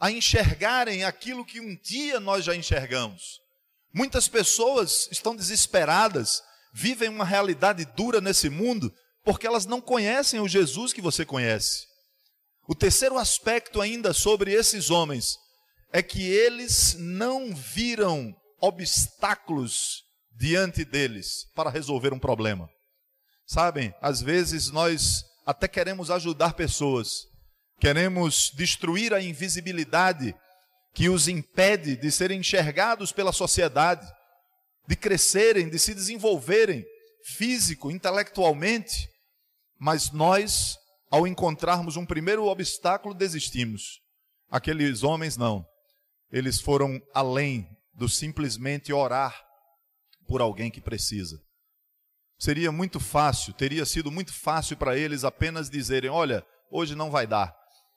a 0.00 0.10
enxergarem 0.10 1.04
aquilo 1.04 1.44
que 1.44 1.60
um 1.60 1.76
dia 1.76 2.18
nós 2.18 2.44
já 2.44 2.54
enxergamos. 2.54 3.40
Muitas 3.92 4.28
pessoas 4.28 5.08
estão 5.10 5.34
desesperadas, 5.34 6.42
vivem 6.72 7.08
uma 7.08 7.24
realidade 7.24 7.84
dura 7.96 8.20
nesse 8.20 8.48
mundo, 8.48 8.92
porque 9.24 9.46
elas 9.46 9.66
não 9.66 9.80
conhecem 9.80 10.40
o 10.40 10.48
Jesus 10.48 10.92
que 10.92 11.00
você 11.00 11.24
conhece. 11.24 11.86
O 12.66 12.74
terceiro 12.74 13.18
aspecto 13.18 13.80
ainda 13.80 14.12
sobre 14.12 14.52
esses 14.52 14.90
homens 14.90 15.36
é 15.92 16.02
que 16.02 16.22
eles 16.22 16.94
não 16.98 17.54
viram 17.54 18.34
obstáculos 18.60 20.07
diante 20.38 20.84
deles 20.84 21.50
para 21.54 21.68
resolver 21.68 22.12
um 22.14 22.18
problema. 22.18 22.70
Sabem, 23.44 23.92
às 24.00 24.22
vezes 24.22 24.70
nós 24.70 25.24
até 25.44 25.66
queremos 25.66 26.10
ajudar 26.10 26.54
pessoas, 26.54 27.26
queremos 27.80 28.52
destruir 28.54 29.12
a 29.12 29.20
invisibilidade 29.20 30.34
que 30.94 31.08
os 31.08 31.26
impede 31.26 31.96
de 31.96 32.10
serem 32.12 32.40
enxergados 32.40 33.10
pela 33.10 33.32
sociedade, 33.32 34.06
de 34.86 34.94
crescerem, 34.94 35.68
de 35.68 35.78
se 35.78 35.92
desenvolverem 35.92 36.84
físico, 37.36 37.90
intelectualmente, 37.90 39.08
mas 39.78 40.12
nós, 40.12 40.76
ao 41.10 41.26
encontrarmos 41.26 41.96
um 41.96 42.06
primeiro 42.06 42.44
obstáculo, 42.44 43.14
desistimos. 43.14 44.00
Aqueles 44.50 45.02
homens 45.02 45.36
não. 45.36 45.64
Eles 46.30 46.60
foram 46.60 47.00
além 47.14 47.68
do 47.94 48.08
simplesmente 48.08 48.92
orar 48.92 49.47
por 50.28 50.42
alguém 50.42 50.70
que 50.70 50.80
precisa. 50.80 51.40
Seria 52.38 52.70
muito 52.70 53.00
fácil, 53.00 53.52
teria 53.54 53.84
sido 53.84 54.12
muito 54.12 54.32
fácil 54.32 54.76
para 54.76 54.96
eles 54.96 55.24
apenas 55.24 55.68
dizerem: 55.68 56.10
Olha, 56.10 56.46
hoje 56.70 56.94
não 56.94 57.10
vai 57.10 57.26
dar, 57.26 57.52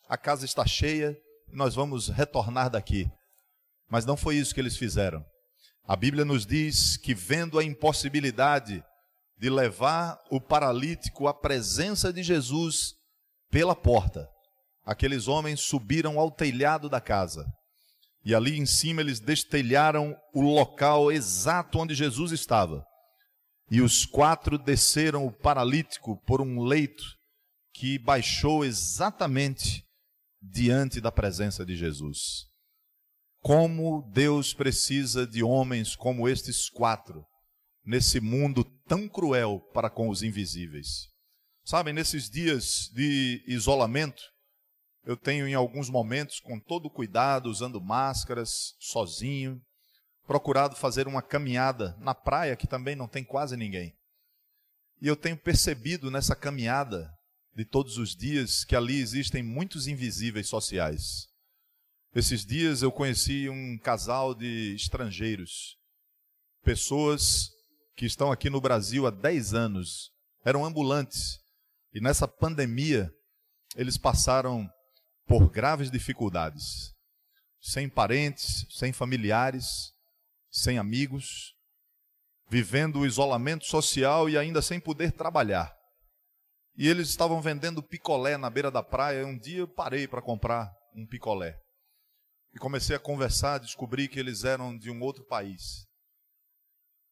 a 0.09 0.17
casa 0.17 0.45
está 0.45 0.65
cheia, 0.65 1.15
nós 1.49 1.75
vamos 1.75 2.07
retornar 2.07 2.69
daqui. 2.69 3.07
Mas 3.89 4.05
não 4.05 4.15
foi 4.17 4.37
isso 4.37 4.55
que 4.55 4.61
eles 4.61 4.77
fizeram. 4.77 5.23
A 5.83 5.95
Bíblia 5.95 6.23
nos 6.23 6.45
diz 6.45 6.95
que, 6.95 7.13
vendo 7.13 7.59
a 7.59 7.63
impossibilidade 7.63 8.83
de 9.37 9.49
levar 9.49 10.17
o 10.29 10.39
paralítico 10.39 11.27
à 11.27 11.33
presença 11.33 12.13
de 12.13 12.23
Jesus 12.23 12.93
pela 13.49 13.75
porta, 13.75 14.29
aqueles 14.85 15.27
homens 15.27 15.59
subiram 15.59 16.17
ao 16.17 16.31
telhado 16.31 16.87
da 16.87 17.01
casa 17.01 17.45
e 18.23 18.35
ali 18.35 18.57
em 18.57 18.65
cima 18.65 19.01
eles 19.01 19.19
destelharam 19.19 20.15
o 20.33 20.41
local 20.41 21.11
exato 21.11 21.79
onde 21.79 21.95
Jesus 21.95 22.31
estava. 22.31 22.85
E 23.69 23.81
os 23.81 24.05
quatro 24.05 24.57
desceram 24.57 25.25
o 25.25 25.31
paralítico 25.31 26.21
por 26.25 26.41
um 26.41 26.61
leito 26.61 27.03
que 27.73 27.97
baixou 27.97 28.65
exatamente 28.65 29.83
diante 30.41 30.99
da 30.99 31.11
presença 31.11 31.65
de 31.65 31.75
Jesus. 31.75 32.45
Como 33.39 34.07
Deus 34.11 34.53
precisa 34.53 35.25
de 35.25 35.41
homens 35.41 35.95
como 35.95 36.27
estes 36.27 36.69
quatro, 36.69 37.25
nesse 37.83 38.19
mundo 38.19 38.63
tão 38.87 39.07
cruel 39.07 39.59
para 39.73 39.89
com 39.89 40.09
os 40.09 40.21
invisíveis. 40.21 41.09
Sabem, 41.63 41.93
nesses 41.93 42.29
dias 42.29 42.89
de 42.93 43.43
isolamento, 43.47 44.21
eu 45.03 45.17
tenho 45.17 45.47
em 45.47 45.53
alguns 45.53 45.89
momentos, 45.89 46.39
com 46.39 46.59
todo 46.59 46.89
cuidado, 46.89 47.49
usando 47.49 47.81
máscaras, 47.81 48.75
sozinho, 48.79 49.61
procurado 50.27 50.75
fazer 50.75 51.07
uma 51.07 51.21
caminhada 51.21 51.95
na 51.99 52.13
praia 52.13 52.55
que 52.55 52.67
também 52.67 52.95
não 52.95 53.07
tem 53.07 53.23
quase 53.23 53.57
ninguém. 53.57 53.95
E 55.01 55.07
eu 55.07 55.15
tenho 55.15 55.35
percebido 55.35 56.11
nessa 56.11 56.35
caminhada 56.35 57.11
de 57.55 57.65
todos 57.65 57.97
os 57.97 58.15
dias 58.15 58.63
que 58.63 58.75
ali 58.75 58.99
existem 58.99 59.41
muitos 59.41 59.87
invisíveis 59.87 60.47
sociais. 60.47 61.27
Esses 62.13 62.45
dias 62.45 62.81
eu 62.81 62.91
conheci 62.91 63.49
um 63.49 63.77
casal 63.79 64.35
de 64.35 64.75
estrangeiros, 64.75 65.77
pessoas 66.63 67.49
que 67.95 68.05
estão 68.05 68.31
aqui 68.31 68.49
no 68.49 68.61
Brasil 68.61 69.07
há 69.07 69.09
10 69.09 69.53
anos, 69.53 70.11
eram 70.45 70.65
ambulantes, 70.65 71.39
e 71.93 71.99
nessa 71.99 72.27
pandemia 72.27 73.11
eles 73.75 73.97
passaram 73.97 74.69
por 75.31 75.49
graves 75.49 75.89
dificuldades, 75.89 76.93
sem 77.61 77.87
parentes, 77.87 78.65
sem 78.69 78.91
familiares, 78.91 79.93
sem 80.49 80.77
amigos, 80.77 81.55
vivendo 82.49 82.99
o 82.99 83.05
isolamento 83.05 83.63
social 83.63 84.29
e 84.29 84.37
ainda 84.37 84.61
sem 84.61 84.77
poder 84.77 85.13
trabalhar. 85.13 85.73
E 86.75 86.85
eles 86.85 87.07
estavam 87.07 87.41
vendendo 87.41 87.81
picolé 87.81 88.35
na 88.35 88.49
beira 88.49 88.69
da 88.69 88.83
praia. 88.83 89.25
Um 89.25 89.39
dia 89.39 89.59
eu 89.59 89.69
parei 89.69 90.05
para 90.05 90.21
comprar 90.21 90.69
um 90.93 91.07
picolé. 91.07 91.57
E 92.53 92.59
comecei 92.59 92.93
a 92.93 92.99
conversar, 92.99 93.59
descobri 93.59 94.09
que 94.09 94.19
eles 94.19 94.43
eram 94.43 94.77
de 94.77 94.91
um 94.91 95.01
outro 95.01 95.25
país. 95.25 95.87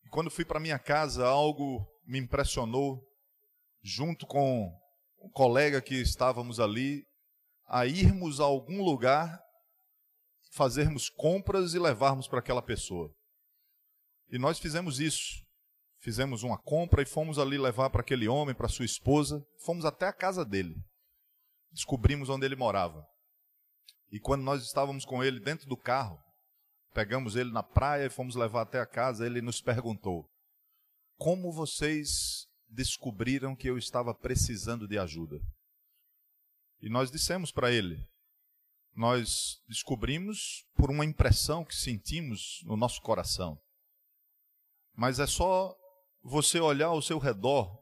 E 0.04 0.10
quando 0.10 0.30
fui 0.30 0.44
para 0.44 0.60
minha 0.60 0.78
casa, 0.78 1.26
algo 1.26 1.88
me 2.06 2.20
impressionou. 2.20 3.02
Junto 3.82 4.28
com 4.28 4.70
um 5.22 5.30
colega 5.32 5.82
que 5.82 5.96
estávamos 5.96 6.60
ali, 6.60 7.08
a 7.70 7.86
irmos 7.86 8.40
a 8.40 8.46
algum 8.46 8.84
lugar, 8.84 9.40
fazermos 10.54 11.08
compras 11.08 11.76
e 11.76 11.80
levarmos 11.80 12.28
para 12.28 12.40
aquela 12.40 12.64
pessoa. 12.64 13.14
E 14.30 14.40
nós 14.40 14.60
fizemos 14.60 15.00
isso. 15.00 15.48
fizemos 16.02 16.44
uma 16.44 16.58
compra 16.58 17.02
e 17.02 17.06
fomos 17.06 17.38
ali 17.38 17.58
levar 17.58 17.90
para 17.90 18.00
aquele 18.02 18.28
homem, 18.28 18.56
para 18.56 18.70
sua 18.70 18.86
esposa. 18.86 19.44
Fomos 19.64 19.86
até 19.86 20.08
a 20.08 20.14
casa 20.14 20.46
dele. 20.46 20.74
Descobrimos 21.72 22.30
onde 22.30 22.46
ele 22.46 22.56
morava. 22.56 23.06
E 24.10 24.20
quando 24.20 24.42
nós 24.42 24.64
estávamos 24.64 25.06
com 25.06 25.24
ele 25.24 25.40
dentro 25.40 25.68
do 25.68 25.78
carro, 25.78 26.18
pegamos 26.94 27.36
ele 27.36 27.52
na 27.52 27.62
praia 27.62 28.06
e 28.06 28.10
fomos 28.10 28.36
levar 28.36 28.62
até 28.62 28.80
a 28.80 28.88
casa, 28.88 29.26
ele 29.26 29.42
nos 29.42 29.62
perguntou: 29.62 30.26
Como 31.18 31.52
vocês 31.52 32.48
descobriram 32.68 33.56
que 33.56 33.70
eu 33.70 33.78
estava 33.78 34.16
precisando 34.16 34.88
de 34.88 34.98
ajuda? 34.98 35.38
E 36.82 36.90
nós 36.90 37.12
dissemos 37.12 37.52
para 37.52 37.72
ele: 37.72 38.08
Nós 38.96 39.62
descobrimos 39.68 40.66
por 40.76 40.90
uma 40.90 41.06
impressão 41.06 41.66
que 41.66 41.76
sentimos 41.76 42.62
no 42.64 42.78
nosso 42.78 43.02
coração. 43.02 43.60
Mas 44.96 45.20
é 45.20 45.28
só 45.28 45.76
você 46.22 46.60
olhar 46.60 46.88
ao 46.88 47.02
seu 47.02 47.18
redor 47.18 47.80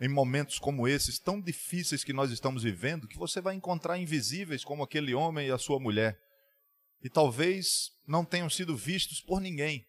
em 0.00 0.08
momentos 0.08 0.58
como 0.58 0.88
esses, 0.88 1.18
tão 1.18 1.40
difíceis 1.40 2.02
que 2.02 2.12
nós 2.12 2.30
estamos 2.30 2.64
vivendo, 2.64 3.06
que 3.06 3.16
você 3.16 3.40
vai 3.40 3.54
encontrar 3.54 3.98
invisíveis 3.98 4.64
como 4.64 4.82
aquele 4.82 5.14
homem 5.14 5.48
e 5.48 5.52
a 5.52 5.58
sua 5.58 5.78
mulher. 5.78 6.18
E 7.02 7.10
talvez 7.10 7.90
não 8.06 8.24
tenham 8.24 8.48
sido 8.48 8.76
vistos 8.76 9.20
por 9.20 9.40
ninguém, 9.40 9.84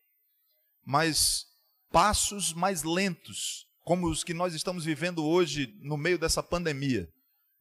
mas 0.84 1.46
passos 1.92 2.54
mais 2.54 2.84
lentos, 2.84 3.68
como 3.82 4.08
os 4.08 4.24
que 4.24 4.34
nós 4.34 4.54
estamos 4.54 4.86
vivendo 4.86 5.24
hoje 5.24 5.76
no 5.82 5.98
meio 5.98 6.18
dessa 6.18 6.42
pandemia, 6.42 7.08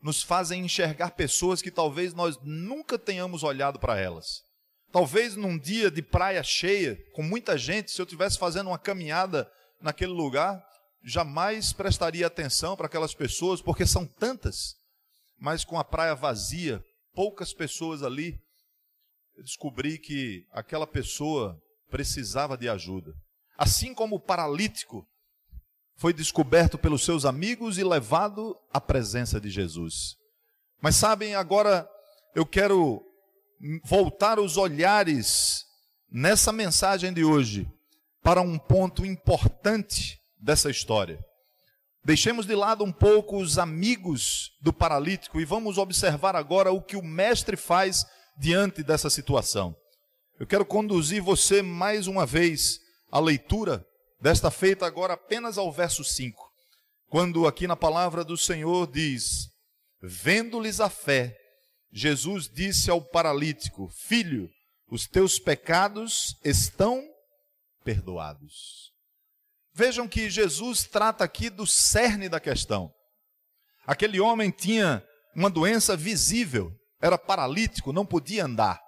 nos 0.03 0.23
fazem 0.23 0.65
enxergar 0.65 1.13
pessoas 1.13 1.63
que 1.63 1.71
talvez 1.71 2.13
nós 2.13 2.37
nunca 2.43 2.99
tenhamos 2.99 3.43
olhado 3.43 3.79
para 3.79 3.99
elas. 3.99 4.43
Talvez 4.91 5.37
num 5.37 5.57
dia 5.57 5.91
de 5.91 6.03
praia 6.03 6.43
cheia, 6.43 6.99
com 7.13 7.23
muita 7.23 7.57
gente, 7.57 7.91
se 7.91 8.01
eu 8.01 8.05
estivesse 8.05 8.39
fazendo 8.39 8.67
uma 8.67 8.79
caminhada 8.79 9.51
naquele 9.81 10.13
lugar, 10.13 10.63
jamais 11.05 11.73
prestaria 11.73 12.27
atenção 12.27 12.77
para 12.77 12.87
aquelas 12.87 13.15
pessoas, 13.15 13.63
porque 13.63 13.87
são 13.87 14.05
tantas, 14.05 14.75
mas 15.39 15.65
com 15.65 15.79
a 15.79 15.85
praia 15.85 16.15
vazia, 16.15 16.85
poucas 17.15 17.55
pessoas 17.55 18.03
ali, 18.03 18.39
eu 19.37 19.43
descobri 19.43 19.99
que 19.99 20.45
aquela 20.51 20.87
pessoa 20.87 21.59
precisava 21.89 22.57
de 22.57 22.69
ajuda. 22.69 23.15
Assim 23.57 23.95
como 23.95 24.17
o 24.17 24.21
paralítico 24.21 25.07
foi 25.97 26.13
descoberto 26.13 26.77
pelos 26.79 27.05
seus 27.05 27.25
amigos 27.25 27.79
e 27.79 27.85
levado 27.85 28.57
à 28.73 28.81
presença 28.81 29.41
de 29.41 29.51
Jesus. 29.51 30.17
Mas 30.81 30.97
sabem, 30.97 31.35
agora 31.35 31.89
eu 32.35 32.45
quero 32.45 33.03
voltar 33.85 34.41
os 34.41 34.57
olhares 34.57 35.65
nessa 36.11 36.53
mensagem 36.53 37.13
de 37.13 37.25
hoje 37.25 37.69
para 38.23 38.41
um 38.41 38.59
ponto 38.59 39.07
importante 39.07 40.21
dessa 40.41 40.71
história. 40.71 41.25
Deixemos 42.05 42.47
de 42.47 42.55
lado 42.57 42.83
um 42.83 42.91
pouco 42.91 43.39
os 43.39 43.59
amigos 43.59 44.51
do 44.61 44.73
paralítico 44.73 45.41
e 45.41 45.45
vamos 45.45 45.79
observar 45.79 46.35
agora 46.35 46.73
o 46.73 46.83
que 46.83 46.97
o 46.97 47.03
mestre 47.03 47.57
faz 47.57 48.05
diante 48.37 48.83
dessa 48.83 49.09
situação. 49.09 49.77
Eu 50.41 50.47
quero 50.47 50.67
conduzir 50.67 51.23
você 51.23 51.63
mais 51.63 52.09
uma 52.09 52.27
vez 52.27 52.81
à 53.11 53.21
leitura 53.21 53.87
desta 54.23 54.53
feita 54.53 54.87
agora 54.87 55.15
apenas 55.15 55.59
ao 55.59 55.73
verso 55.73 56.05
5, 56.05 56.49
quando 57.09 57.47
aqui 57.47 57.67
na 57.67 57.75
palavra 57.75 58.25
do 58.25 58.37
Senhor 58.37 58.87
diz: 58.87 59.49
Vendo-lhes 60.01 60.79
a 60.79 60.89
fé, 60.89 61.37
Jesus 61.93 62.49
disse 62.49 62.89
ao 62.89 63.03
paralítico: 63.03 63.89
Filho, 63.89 64.49
os 64.89 65.09
teus 65.09 65.41
pecados 65.41 66.37
estão 66.45 67.03
perdoados. 67.85 68.93
Vejam 69.75 70.07
que 70.07 70.31
Jesus 70.31 70.85
trata 70.85 71.25
aqui 71.25 71.51
do 71.51 71.67
cerne 71.67 72.29
da 72.29 72.39
questão. 72.39 72.93
Aquele 73.85 74.21
homem 74.21 74.51
tinha 74.51 75.05
uma 75.35 75.51
doença 75.51 75.97
visível, 75.97 76.71
era 77.01 77.19
paralítico, 77.19 77.93
não 77.93 78.07
podia 78.07 78.45
andar. 78.45 78.81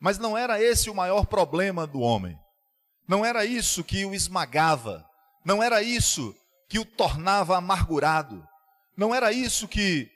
Mas 0.00 0.18
não 0.18 0.36
era 0.36 0.60
esse 0.60 0.90
o 0.90 0.94
maior 0.94 1.26
problema 1.26 1.86
do 1.86 2.00
homem. 2.00 2.36
Não 3.08 3.24
era 3.24 3.44
isso 3.46 3.82
que 3.82 4.04
o 4.04 4.14
esmagava. 4.14 5.04
Não 5.42 5.62
era 5.62 5.82
isso 5.82 6.36
que 6.68 6.78
o 6.78 6.84
tornava 6.84 7.56
amargurado. 7.56 8.46
Não 8.94 9.14
era 9.14 9.32
isso 9.32 9.66
que 9.66 10.10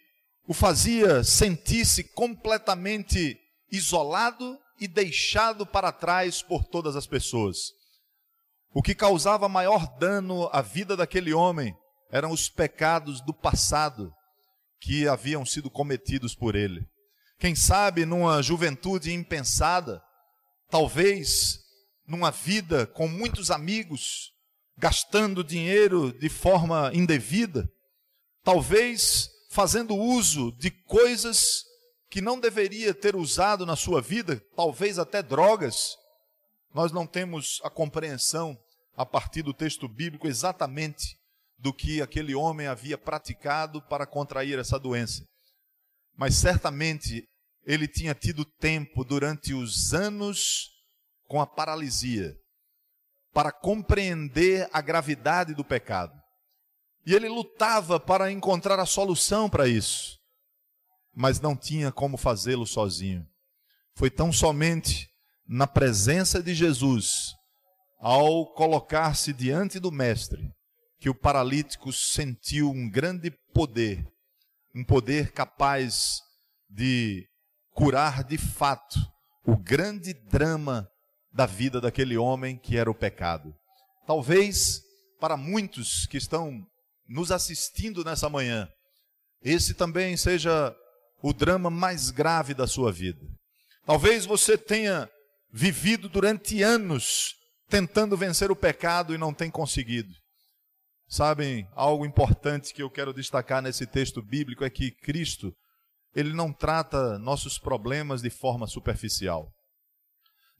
o 0.46 0.52
fazia 0.52 1.24
sentir-se 1.24 2.04
completamente 2.04 3.40
isolado 3.70 4.58
e 4.78 4.86
deixado 4.86 5.64
para 5.64 5.90
trás 5.90 6.42
por 6.42 6.64
todas 6.64 6.94
as 6.94 7.06
pessoas. 7.06 7.56
O 8.74 8.82
que 8.82 8.94
causava 8.94 9.48
maior 9.48 9.86
dano 9.98 10.48
à 10.52 10.60
vida 10.60 10.96
daquele 10.96 11.32
homem 11.32 11.74
eram 12.10 12.30
os 12.30 12.50
pecados 12.50 13.22
do 13.22 13.32
passado 13.32 14.12
que 14.80 15.08
haviam 15.08 15.46
sido 15.46 15.70
cometidos 15.70 16.34
por 16.34 16.54
ele. 16.54 16.84
Quem 17.38 17.54
sabe 17.54 18.04
numa 18.04 18.42
juventude 18.42 19.12
impensada, 19.12 20.02
talvez 20.68 21.61
numa 22.06 22.30
vida 22.30 22.86
com 22.86 23.08
muitos 23.08 23.50
amigos, 23.50 24.32
gastando 24.76 25.44
dinheiro 25.44 26.12
de 26.12 26.28
forma 26.28 26.90
indevida, 26.94 27.68
talvez 28.42 29.30
fazendo 29.50 29.94
uso 29.94 30.52
de 30.58 30.70
coisas 30.70 31.64
que 32.10 32.20
não 32.20 32.40
deveria 32.40 32.92
ter 32.92 33.16
usado 33.16 33.64
na 33.64 33.76
sua 33.76 34.00
vida, 34.00 34.42
talvez 34.56 34.98
até 34.98 35.22
drogas, 35.22 35.96
nós 36.74 36.90
não 36.90 37.06
temos 37.06 37.60
a 37.62 37.70
compreensão, 37.70 38.58
a 38.94 39.06
partir 39.06 39.42
do 39.42 39.54
texto 39.54 39.88
bíblico, 39.88 40.26
exatamente 40.26 41.16
do 41.58 41.72
que 41.72 42.02
aquele 42.02 42.34
homem 42.34 42.66
havia 42.66 42.98
praticado 42.98 43.80
para 43.82 44.06
contrair 44.06 44.58
essa 44.58 44.78
doença. 44.78 45.24
Mas 46.16 46.34
certamente 46.34 47.24
ele 47.64 47.86
tinha 47.86 48.14
tido 48.14 48.44
tempo 48.44 49.04
durante 49.04 49.54
os 49.54 49.94
anos 49.94 50.71
com 51.32 51.40
a 51.40 51.46
paralisia 51.46 52.38
para 53.32 53.50
compreender 53.50 54.68
a 54.70 54.82
gravidade 54.82 55.54
do 55.54 55.64
pecado. 55.64 56.12
E 57.06 57.14
ele 57.14 57.26
lutava 57.26 57.98
para 57.98 58.30
encontrar 58.30 58.78
a 58.78 58.84
solução 58.84 59.48
para 59.48 59.66
isso, 59.66 60.18
mas 61.10 61.40
não 61.40 61.56
tinha 61.56 61.90
como 61.90 62.18
fazê-lo 62.18 62.66
sozinho. 62.66 63.26
Foi 63.94 64.10
tão 64.10 64.30
somente 64.30 65.08
na 65.48 65.66
presença 65.66 66.42
de 66.42 66.54
Jesus, 66.54 67.32
ao 67.98 68.52
colocar-se 68.52 69.32
diante 69.32 69.80
do 69.80 69.90
Mestre, 69.90 70.52
que 71.00 71.08
o 71.08 71.14
paralítico 71.14 71.94
sentiu 71.94 72.70
um 72.70 72.90
grande 72.90 73.30
poder, 73.54 74.06
um 74.74 74.84
poder 74.84 75.32
capaz 75.32 76.20
de 76.68 77.26
curar 77.70 78.22
de 78.22 78.36
fato 78.36 79.00
o 79.46 79.56
grande 79.56 80.12
drama 80.12 80.91
da 81.32 81.46
vida 81.46 81.80
daquele 81.80 82.16
homem 82.16 82.58
que 82.58 82.76
era 82.76 82.90
o 82.90 82.94
pecado. 82.94 83.52
Talvez 84.06 84.80
para 85.18 85.36
muitos 85.36 86.06
que 86.06 86.16
estão 86.16 86.60
nos 87.08 87.30
assistindo 87.30 88.04
nessa 88.04 88.28
manhã, 88.28 88.68
esse 89.42 89.74
também 89.74 90.16
seja 90.16 90.74
o 91.22 91.32
drama 91.32 91.70
mais 91.70 92.10
grave 92.10 92.54
da 92.54 92.66
sua 92.66 92.92
vida. 92.92 93.24
Talvez 93.84 94.26
você 94.26 94.58
tenha 94.58 95.08
vivido 95.52 96.08
durante 96.08 96.62
anos 96.62 97.34
tentando 97.68 98.16
vencer 98.16 98.50
o 98.50 98.56
pecado 98.56 99.14
e 99.14 99.18
não 99.18 99.32
tem 99.32 99.50
conseguido. 99.50 100.12
Sabem, 101.08 101.68
algo 101.74 102.06
importante 102.06 102.72
que 102.72 102.82
eu 102.82 102.90
quero 102.90 103.12
destacar 103.12 103.62
nesse 103.62 103.86
texto 103.86 104.22
bíblico 104.22 104.64
é 104.64 104.70
que 104.70 104.90
Cristo, 104.90 105.52
ele 106.14 106.32
não 106.32 106.52
trata 106.52 107.18
nossos 107.18 107.58
problemas 107.58 108.22
de 108.22 108.30
forma 108.30 108.66
superficial. 108.66 109.50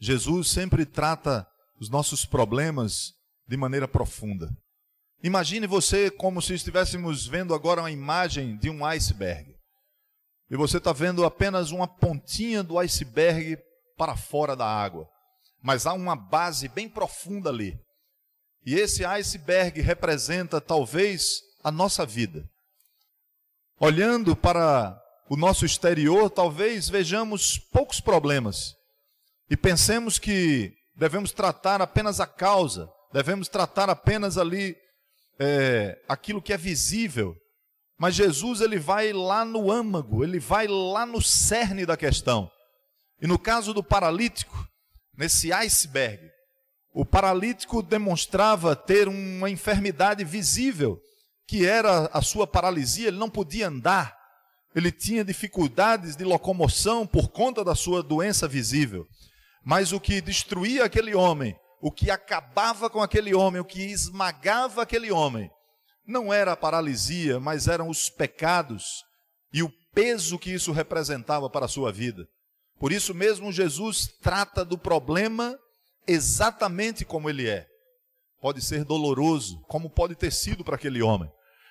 Jesus 0.05 0.49
sempre 0.49 0.85
trata 0.85 1.47
os 1.79 1.89
nossos 1.89 2.25
problemas 2.25 3.13
de 3.47 3.57
maneira 3.57 3.87
profunda. 3.87 4.51
Imagine 5.23 5.65
você 5.65 6.11
como 6.11 6.43
se 6.43 6.55
estivéssemos 6.55 7.25
vendo 7.25 7.55
agora 7.55 7.83
uma 7.83 7.91
imagem 7.91 8.57
de 8.57 8.69
um 8.69 8.85
iceberg. 8.85 9.55
E 10.51 10.57
você 10.57 10.79
está 10.79 10.93
vendo 10.93 11.25
apenas 11.25 11.71
uma 11.71 11.87
pontinha 11.87 12.65
do 12.65 12.81
iceberg 12.81 13.57
para 13.97 14.17
fora 14.17 14.57
da 14.57 14.67
água. 14.67 15.09
Mas 15.63 15.87
há 15.87 15.93
uma 15.93 16.17
base 16.17 16.67
bem 16.67 16.89
profunda 16.89 17.51
ali. 17.51 17.79
E 18.67 18.75
esse 18.75 19.05
iceberg 19.05 19.81
representa 19.81 20.61
talvez 20.61 21.41
a 21.63 21.71
nossa 21.71 22.05
vida. 22.05 22.45
Olhando 23.79 24.35
para 24.35 25.01
o 25.31 25.37
nosso 25.37 25.65
exterior, 25.65 26.29
talvez 26.29 26.89
vejamos 26.89 27.57
poucos 27.57 28.01
problemas 28.01 28.75
e 29.53 29.57
pensemos 29.57 30.19
que 30.19 30.73
devemos 30.97 31.31
tratar 31.31 31.83
apenas 31.83 32.21
a 32.21 32.27
causa, 32.27 32.89
devemos 33.13 33.49
tratar 33.49 33.91
apenas 33.91 34.39
ali 34.39 34.75
é, 35.39 36.03
aquilo 36.09 36.41
que 36.41 36.55
é 36.55 36.57
visível. 36.57 37.37
Mas 37.99 38.15
Jesus 38.15 38.63
ele 38.63 38.79
vai 38.79 39.13
lá 39.13 39.45
no 39.45 39.71
âmago, 39.71 40.25
ele 40.25 40.41
vai 40.41 40.67
lá 40.67 41.05
no 41.05 41.21
cerne 41.21 41.85
da 41.85 41.99
questão. 41.99 42.51
E 43.21 43.27
no 43.27 43.39
caso 43.39 43.75
do 43.75 43.85
paralítico, 43.85 44.57
nesse 45.19 45.53
iceberg, 45.53 46.33
O 46.95 47.07
paralítico 47.07 47.83
demonstrava 47.83 48.77
ter 48.77 49.09
uma 49.09 49.49
enfermidade 49.49 50.25
visível, 50.25 51.01
que 51.49 51.67
era 51.67 52.07
a 52.13 52.21
sua 52.21 52.47
paralisia, 52.47 53.09
ele 53.09 53.19
não 53.19 53.31
podia 53.31 53.69
andar, 53.69 54.15
ele 54.75 54.93
tinha 54.93 55.25
dificuldades 55.25 56.17
de 56.17 56.25
locomoção 56.25 57.07
por 57.07 57.29
conta 57.29 57.65
da 57.65 57.75
sua 57.75 58.03
doença 58.03 58.47
visível. 58.47 59.07
Mas 59.65 59.93
o 59.93 60.01
que 60.01 60.21
destruía 60.21 60.85
aquele 60.85 61.15
homem, 61.15 61.57
o 61.81 61.91
que 61.91 62.11
acabava 62.11 62.91
com 62.91 63.03
aquele 63.03 63.35
homem, 63.35 63.61
o 63.61 63.65
que 63.65 63.83
esmagava 63.83 64.83
aquele 64.83 65.11
homem, 65.11 65.51
não 66.07 66.33
era 66.33 66.53
a 66.53 66.57
paralisia, 66.57 67.39
mas 67.39 67.69
eram 67.69 67.89
os 67.89 68.11
pecados 68.11 69.05
e 69.53 69.63
o 69.63 69.73
peso 69.95 70.39
que 70.39 70.51
isso 70.51 70.73
representava 70.73 71.49
para 71.49 71.67
a 71.67 71.69
sua 71.69 71.93
vida. 71.93 72.27
Por 72.79 72.93
isso 72.93 73.15
mesmo, 73.15 73.53
Jesus 73.53 74.09
trata 74.21 74.65
do 74.65 74.77
problema 74.77 75.57
exatamente 76.07 77.05
como 77.05 77.31
ele 77.31 77.49
é. 77.49 77.67
Pode 78.41 78.61
ser 78.61 78.85
doloroso, 78.85 79.61
como 79.69 79.89
pode 79.89 80.17
ter 80.17 80.33
sido 80.33 80.65
para 80.65 80.75
aquele 80.75 81.01
homem. 81.01 81.31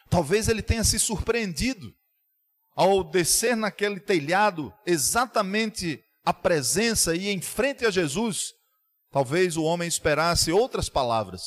Talvez 0.10 0.48
ele 0.48 0.62
tenha 0.62 0.84
se 0.84 0.98
surpreendido 0.98 1.94
ao 2.76 3.04
descer 3.04 3.58
naquele 3.58 4.00
telhado 4.00 4.74
exatamente 4.86 6.02
a 6.24 6.34
presença 6.34 7.16
e 7.16 7.28
em 7.28 7.42
frente 7.42 7.86
a 7.86 7.92
Jesus. 7.92 8.54
Talvez 9.12 9.58
o 9.58 9.64
homem 9.64 9.88
esperasse 9.88 10.52
outras 10.52 10.88
palavras, 10.88 11.42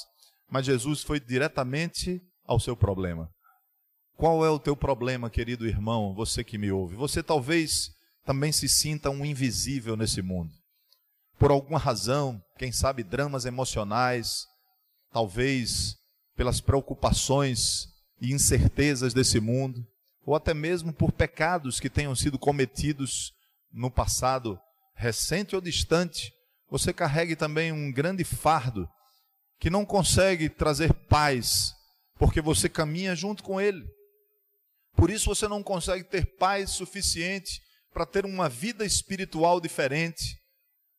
mas 0.51 0.67
Jesus 0.67 1.03
foi 1.03 1.19
diretamente 1.19 2.21
ao 2.47 2.61
seu 2.61 2.77
problema. 2.77 3.31
Qual 4.17 4.45
é 4.45 4.51
o 4.51 4.59
teu 4.59 4.77
problema, 4.77 5.31
querido 5.31 5.67
irmão, 5.67 6.15
você 6.15 6.45
que 6.45 6.59
me 6.59 6.71
ouve? 6.71 6.95
Você 6.95 7.23
talvez 7.23 7.91
também 8.25 8.53
se 8.53 8.69
sinta 8.69 9.11
um 9.11 9.25
invisível 9.25 9.97
nesse 9.97 10.23
mundo. 10.23 10.53
Por 11.39 11.51
alguma 11.51 11.79
razão, 11.79 12.41
quem 12.57 12.71
sabe 12.71 13.03
dramas 13.03 13.45
emocionais, 13.45 14.47
talvez 15.13 15.97
pelas 16.37 16.61
preocupações 16.61 17.89
e 18.21 18.33
incertezas 18.33 19.13
desse 19.13 19.41
mundo, 19.41 19.85
ou 20.25 20.35
até 20.35 20.55
mesmo 20.55 20.93
por 20.93 21.13
pecados 21.13 21.81
que 21.81 21.91
tenham 21.91 22.15
sido 22.15 22.39
cometidos 22.39 23.33
no 23.73 23.91
passado 23.91 24.59
recente 24.95 25.55
ou 25.55 25.61
distante, 25.61 26.33
você 26.71 26.93
carregue 26.93 27.37
também 27.37 27.73
um 27.73 27.93
grande 27.93 28.25
fardo 28.25 28.89
que 29.59 29.71
não 29.71 29.85
consegue 29.85 30.49
trazer 30.49 30.93
paz, 31.09 31.73
porque 32.17 32.41
você 32.41 32.69
caminha 32.69 33.15
junto 33.15 33.43
com 33.43 33.61
ele. 33.61 33.85
Por 34.97 35.11
isso 35.11 35.35
você 35.35 35.49
não 35.49 35.63
consegue 35.63 36.05
ter 36.05 36.37
paz 36.37 36.71
suficiente 36.71 37.61
para 37.93 38.07
ter 38.07 38.25
uma 38.25 38.49
vida 38.49 38.85
espiritual 38.85 39.61
diferente, 39.61 40.37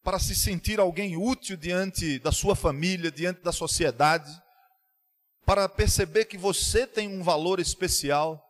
para 0.03 0.19
se 0.19 0.35
sentir 0.35 0.79
alguém 0.79 1.17
útil 1.17 1.57
diante 1.57 2.19
da 2.19 2.31
sua 2.31 2.55
família, 2.55 3.11
diante 3.11 3.41
da 3.41 3.51
sociedade, 3.51 4.31
para 5.45 5.67
perceber 5.67 6.25
que 6.25 6.37
você 6.37 6.87
tem 6.87 7.07
um 7.07 7.23
valor 7.23 7.59
especial. 7.59 8.41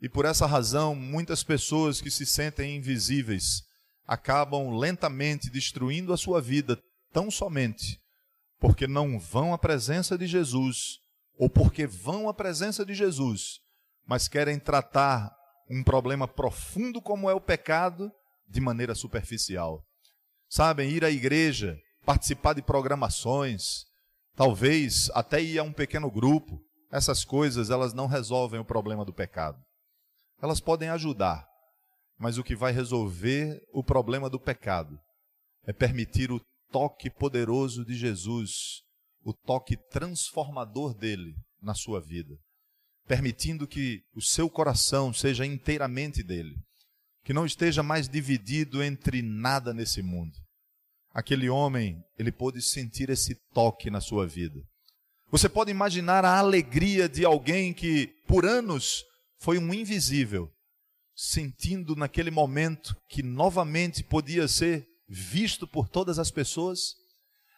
E 0.00 0.08
por 0.08 0.24
essa 0.24 0.46
razão, 0.46 0.94
muitas 0.94 1.42
pessoas 1.42 2.00
que 2.00 2.10
se 2.10 2.24
sentem 2.24 2.76
invisíveis 2.76 3.68
acabam 4.10 4.76
lentamente 4.76 5.48
destruindo 5.48 6.12
a 6.12 6.16
sua 6.16 6.40
vida, 6.40 6.76
tão 7.12 7.30
somente 7.30 8.00
porque 8.60 8.86
não 8.86 9.18
vão 9.18 9.54
à 9.54 9.58
presença 9.58 10.18
de 10.18 10.26
Jesus, 10.26 10.98
ou 11.38 11.48
porque 11.48 11.86
vão 11.86 12.28
à 12.28 12.34
presença 12.34 12.84
de 12.84 12.92
Jesus, 12.92 13.58
mas 14.06 14.28
querem 14.28 14.58
tratar 14.58 15.34
um 15.68 15.82
problema 15.82 16.28
profundo 16.28 17.00
como 17.00 17.30
é 17.30 17.34
o 17.34 17.40
pecado 17.40 18.12
de 18.46 18.60
maneira 18.60 18.94
superficial. 18.94 19.82
Sabem, 20.48 20.90
ir 20.90 21.04
à 21.04 21.10
igreja, 21.10 21.78
participar 22.04 22.52
de 22.52 22.60
programações, 22.60 23.86
talvez 24.36 25.10
até 25.14 25.40
ir 25.40 25.58
a 25.58 25.62
um 25.62 25.72
pequeno 25.72 26.10
grupo, 26.10 26.60
essas 26.92 27.24
coisas 27.24 27.70
elas 27.70 27.94
não 27.94 28.06
resolvem 28.06 28.60
o 28.60 28.64
problema 28.64 29.04
do 29.06 29.12
pecado. 29.12 29.58
Elas 30.42 30.60
podem 30.60 30.90
ajudar, 30.90 31.48
mas 32.20 32.38
o 32.38 32.44
que 32.44 32.54
vai 32.54 32.70
resolver 32.72 33.60
o 33.72 33.82
problema 33.82 34.30
do 34.30 34.38
pecado 34.38 34.96
é 35.66 35.72
permitir 35.72 36.30
o 36.30 36.40
toque 36.70 37.10
poderoso 37.10 37.84
de 37.84 37.94
Jesus, 37.94 38.82
o 39.24 39.32
toque 39.32 39.76
transformador 39.90 40.94
dele 40.94 41.34
na 41.60 41.74
sua 41.74 42.00
vida 42.00 42.38
permitindo 43.10 43.66
que 43.66 44.04
o 44.14 44.22
seu 44.22 44.48
coração 44.48 45.12
seja 45.12 45.44
inteiramente 45.44 46.22
dele, 46.22 46.54
que 47.24 47.32
não 47.32 47.44
esteja 47.44 47.82
mais 47.82 48.08
dividido 48.08 48.80
entre 48.84 49.20
nada 49.20 49.74
nesse 49.74 50.00
mundo. 50.00 50.32
Aquele 51.12 51.50
homem, 51.50 52.00
ele 52.16 52.30
pôde 52.30 52.62
sentir 52.62 53.10
esse 53.10 53.34
toque 53.52 53.90
na 53.90 54.00
sua 54.00 54.28
vida. 54.28 54.60
Você 55.28 55.48
pode 55.48 55.72
imaginar 55.72 56.24
a 56.24 56.38
alegria 56.38 57.08
de 57.08 57.24
alguém 57.24 57.74
que, 57.74 58.06
por 58.28 58.46
anos, 58.46 59.02
foi 59.40 59.58
um 59.58 59.74
invisível, 59.74 60.48
sentindo 61.14 61.94
naquele 61.96 62.30
momento 62.30 62.96
que 63.08 63.22
novamente 63.22 64.02
podia 64.02 64.48
ser 64.48 64.86
visto 65.08 65.66
por 65.66 65.88
todas 65.88 66.18
as 66.18 66.30
pessoas? 66.30 66.94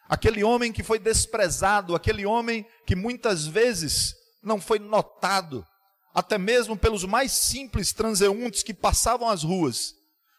Aquele 0.09 0.43
homem 0.43 0.71
que 0.71 0.83
foi 0.83 0.99
desprezado, 0.99 1.95
aquele 1.95 2.25
homem 2.25 2.65
que 2.85 2.95
muitas 2.95 3.45
vezes 3.45 4.13
não 4.43 4.59
foi 4.59 4.77
notado, 4.77 5.65
até 6.13 6.37
mesmo 6.37 6.77
pelos 6.77 7.03
mais 7.05 7.31
simples 7.31 7.93
transeuntes 7.93 8.61
que 8.61 8.73
passavam 8.73 9.29
as 9.29 9.43
ruas. 9.43 9.93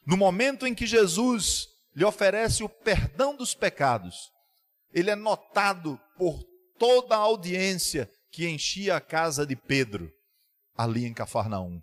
No 0.07 0.16
momento 0.16 0.66
em 0.66 0.74
que 0.74 0.87
Jesus 0.87 1.66
lhe 1.94 2.05
oferece 2.05 2.62
o 2.62 2.68
perdão 2.68 3.35
dos 3.35 3.55
pecados, 3.55 4.31
ele 4.92 5.11
é 5.11 5.16
notado 5.16 5.98
por 6.16 6.44
toda 6.79 7.14
a 7.14 7.18
audiência 7.18 8.11
que 8.31 8.48
enchia 8.48 8.96
a 8.96 9.00
casa 9.00 9.46
de 9.46 9.57
Pedro, 9.57 10.12
ali 10.77 11.05
em 11.05 11.14
Cafarnaum. 11.14 11.81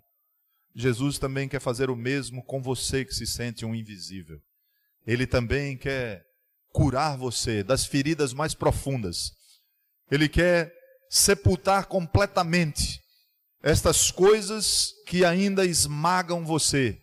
Jesus 0.74 1.18
também 1.18 1.48
quer 1.48 1.60
fazer 1.60 1.90
o 1.90 1.96
mesmo 1.96 2.42
com 2.44 2.62
você 2.62 3.04
que 3.04 3.14
se 3.14 3.26
sente 3.26 3.64
um 3.64 3.74
invisível. 3.74 4.40
Ele 5.06 5.26
também 5.26 5.76
quer 5.76 6.24
curar 6.70 7.16
você 7.16 7.62
das 7.62 7.84
feridas 7.84 8.32
mais 8.32 8.54
profundas. 8.54 9.32
Ele 10.10 10.28
quer 10.28 10.72
sepultar 11.10 11.86
completamente 11.86 13.00
estas 13.62 14.10
coisas 14.10 14.92
que 15.06 15.24
ainda 15.24 15.64
esmagam 15.64 16.44
você, 16.44 16.98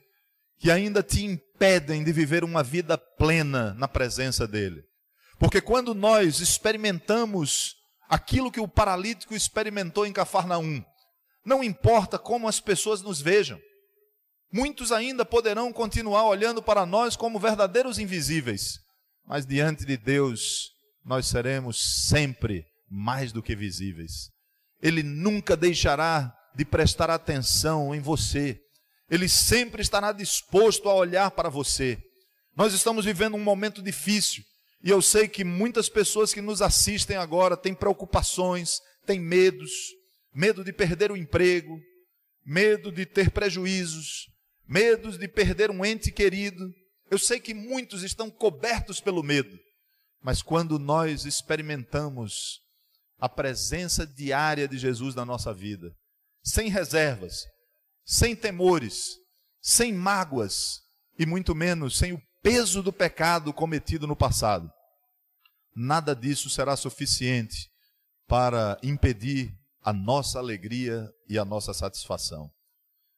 que 0.57 0.71
ainda 0.71 1.03
te 1.03 1.23
impedem 1.23 2.03
de 2.03 2.11
viver 2.11 2.43
uma 2.43 2.63
vida 2.63 2.97
plena 2.97 3.73
na 3.75 3.87
presença 3.87 4.47
dele. 4.47 4.83
Porque 5.37 5.61
quando 5.61 5.93
nós 5.93 6.39
experimentamos 6.39 7.75
aquilo 8.09 8.51
que 8.51 8.59
o 8.59 8.67
paralítico 8.67 9.33
experimentou 9.33 10.05
em 10.05 10.11
Cafarnaum, 10.11 10.83
não 11.45 11.63
importa 11.63 12.17
como 12.17 12.47
as 12.47 12.59
pessoas 12.59 13.01
nos 13.01 13.21
vejam, 13.21 13.59
muitos 14.51 14.91
ainda 14.91 15.25
poderão 15.25 15.71
continuar 15.71 16.25
olhando 16.25 16.61
para 16.61 16.85
nós 16.85 17.15
como 17.15 17.39
verdadeiros 17.39 17.99
invisíveis, 17.99 18.79
mas 19.25 19.45
diante 19.45 19.85
de 19.85 19.97
Deus 19.97 20.71
nós 21.05 21.27
seremos 21.27 22.07
sempre 22.07 22.65
mais 22.89 23.31
do 23.31 23.41
que 23.41 23.55
visíveis. 23.55 24.29
Ele 24.81 25.03
nunca 25.03 25.55
deixará 25.55 26.33
de 26.55 26.65
prestar 26.65 27.09
atenção 27.09 27.93
em 27.93 27.99
você. 27.99 28.59
Ele 29.09 29.27
sempre 29.27 29.81
estará 29.81 30.11
disposto 30.11 30.89
a 30.89 30.93
olhar 30.93 31.31
para 31.31 31.49
você. 31.49 31.97
Nós 32.55 32.73
estamos 32.73 33.05
vivendo 33.05 33.35
um 33.35 33.43
momento 33.43 33.81
difícil 33.81 34.43
e 34.83 34.89
eu 34.89 35.01
sei 35.01 35.27
que 35.27 35.43
muitas 35.43 35.89
pessoas 35.89 36.33
que 36.33 36.41
nos 36.41 36.61
assistem 36.61 37.17
agora 37.17 37.57
têm 37.57 37.73
preocupações, 37.73 38.79
têm 39.05 39.19
medos, 39.19 39.71
medo 40.33 40.63
de 40.63 40.71
perder 40.71 41.11
o 41.11 41.17
emprego, 41.17 41.79
medo 42.45 42.91
de 42.91 43.05
ter 43.05 43.31
prejuízos, 43.31 44.27
medos 44.67 45.17
de 45.17 45.27
perder 45.27 45.69
um 45.71 45.83
ente 45.83 46.11
querido. 46.11 46.73
Eu 47.09 47.17
sei 47.17 47.39
que 47.39 47.53
muitos 47.53 48.03
estão 48.03 48.29
cobertos 48.29 49.01
pelo 49.01 49.23
medo, 49.23 49.57
mas 50.21 50.41
quando 50.41 50.77
nós 50.77 51.25
experimentamos 51.25 52.59
a 53.17 53.27
presença 53.27 54.05
diária 54.05 54.67
de 54.67 54.77
Jesus 54.77 55.15
na 55.15 55.25
nossa 55.25 55.53
vida, 55.53 55.91
sem 56.43 56.69
reservas, 56.69 57.43
sem 58.05 58.35
temores, 58.35 59.17
sem 59.61 59.93
mágoas 59.93 60.81
e 61.17 61.25
muito 61.25 61.53
menos 61.53 61.97
sem 61.97 62.13
o 62.13 62.21
peso 62.41 62.81
do 62.81 62.93
pecado 62.93 63.53
cometido 63.53 64.07
no 64.07 64.15
passado. 64.15 64.71
Nada 65.75 66.15
disso 66.15 66.49
será 66.49 66.75
suficiente 66.75 67.69
para 68.25 68.79
impedir 68.81 69.53
a 69.83 69.93
nossa 69.93 70.39
alegria 70.39 71.11
e 71.27 71.37
a 71.37 71.45
nossa 71.45 71.73
satisfação. 71.73 72.51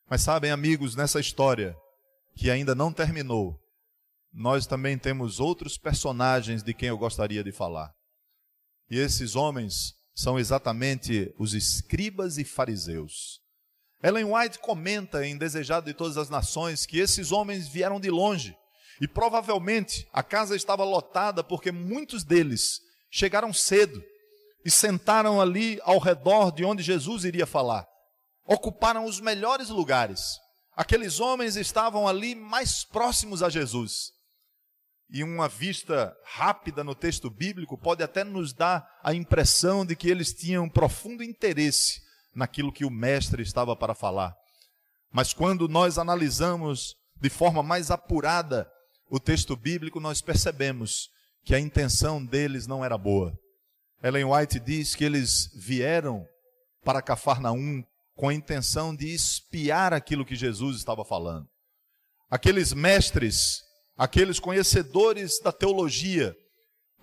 Mas 0.09 0.21
sabem, 0.21 0.51
amigos, 0.51 0.95
nessa 0.95 1.19
história 1.19 1.75
que 2.35 2.49
ainda 2.49 2.75
não 2.75 2.91
terminou, 2.91 3.59
nós 4.33 4.65
também 4.65 4.97
temos 4.97 5.39
outros 5.39 5.77
personagens 5.77 6.63
de 6.63 6.73
quem 6.73 6.89
eu 6.89 6.97
gostaria 6.97 7.43
de 7.43 7.51
falar. 7.51 7.93
E 8.89 8.97
esses 8.97 9.35
homens 9.35 9.95
são 10.13 10.37
exatamente 10.37 11.33
os 11.37 11.53
escribas 11.53 12.37
e 12.37 12.43
fariseus. 12.43 13.41
Ellen 14.03 14.25
White 14.25 14.59
comenta 14.59 15.25
em 15.25 15.37
Desejado 15.37 15.85
de 15.85 15.93
Todas 15.93 16.17
as 16.17 16.29
Nações 16.29 16.85
que 16.85 16.99
esses 16.99 17.31
homens 17.31 17.67
vieram 17.67 17.99
de 17.99 18.09
longe 18.09 18.55
e 18.99 19.07
provavelmente 19.07 20.07
a 20.11 20.23
casa 20.23 20.55
estava 20.55 20.83
lotada 20.83 21.43
porque 21.43 21.71
muitos 21.71 22.23
deles 22.23 22.81
chegaram 23.09 23.53
cedo 23.53 24.03
e 24.63 24.71
sentaram 24.71 25.41
ali 25.41 25.79
ao 25.83 25.97
redor 25.97 26.51
de 26.51 26.63
onde 26.63 26.83
Jesus 26.83 27.25
iria 27.25 27.45
falar. 27.45 27.87
Ocuparam 28.45 29.05
os 29.05 29.19
melhores 29.19 29.69
lugares. 29.69 30.39
Aqueles 30.75 31.19
homens 31.19 31.55
estavam 31.55 32.07
ali 32.07 32.35
mais 32.35 32.83
próximos 32.83 33.43
a 33.43 33.49
Jesus. 33.49 34.11
E 35.09 35.23
uma 35.23 35.47
vista 35.49 36.15
rápida 36.23 36.83
no 36.83 36.95
texto 36.95 37.29
bíblico 37.29 37.77
pode 37.77 38.01
até 38.01 38.23
nos 38.23 38.53
dar 38.53 38.87
a 39.03 39.13
impressão 39.13 39.85
de 39.85 39.95
que 39.95 40.09
eles 40.09 40.33
tinham 40.33 40.69
profundo 40.69 41.21
interesse 41.21 42.01
naquilo 42.33 42.71
que 42.71 42.85
o 42.85 42.89
mestre 42.89 43.43
estava 43.43 43.75
para 43.75 43.93
falar. 43.93 44.33
Mas 45.11 45.33
quando 45.33 45.67
nós 45.67 45.97
analisamos 45.97 46.95
de 47.19 47.29
forma 47.29 47.61
mais 47.61 47.91
apurada 47.91 48.71
o 49.09 49.19
texto 49.19 49.57
bíblico, 49.57 49.99
nós 49.99 50.21
percebemos 50.21 51.09
que 51.43 51.53
a 51.53 51.59
intenção 51.59 52.23
deles 52.23 52.65
não 52.65 52.83
era 52.83 52.97
boa. 52.97 53.37
Ellen 54.03 54.25
White 54.25 54.59
diz 54.59 54.95
que 54.95 55.03
eles 55.03 55.51
vieram 55.55 56.25
para 56.83 57.01
Cafarnaum 57.01 57.83
com 58.15 58.29
a 58.29 58.33
intenção 58.33 58.95
de 58.95 59.13
espiar 59.13 59.93
aquilo 59.93 60.25
que 60.25 60.35
Jesus 60.35 60.77
estava 60.77 61.05
falando. 61.05 61.47
Aqueles 62.29 62.73
mestres, 62.73 63.61
aqueles 63.97 64.39
conhecedores 64.39 65.39
da 65.41 65.51
teologia, 65.51 66.35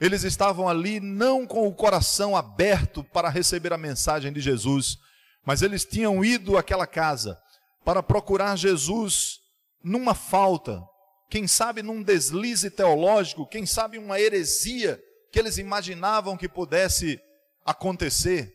eles 0.01 0.25
estavam 0.25 0.69
ali 0.69 1.01
não 1.01 1.47
com 1.47 1.67
o 1.69 1.75
coração 1.75 2.37
aberto 2.37 3.05
para 3.05 3.29
receber 3.29 3.73
a 3.73 3.79
mensagem 3.79 4.33
de 4.33 4.41
Jesus, 4.41 4.97
mas 5.45 5.63
eles 5.63 5.85
tinham 5.85 6.25
ido 6.25 6.57
àquela 6.57 6.87
casa 6.87 7.39
para 7.85 8.03
procurar 8.03 8.57
Jesus 8.57 9.39
numa 9.83 10.15
falta, 10.15 10.83
quem 11.31 11.47
sabe 11.47 11.83
num 11.83 12.03
deslize 12.03 12.71
teológico, 12.71 13.47
quem 13.47 13.65
sabe 13.67 13.99
uma 13.99 14.21
heresia 14.21 15.01
que 15.31 15.39
eles 15.39 15.59
imaginavam 15.59 16.37
que 16.37 16.49
pudesse 16.49 17.21
acontecer. 17.65 18.55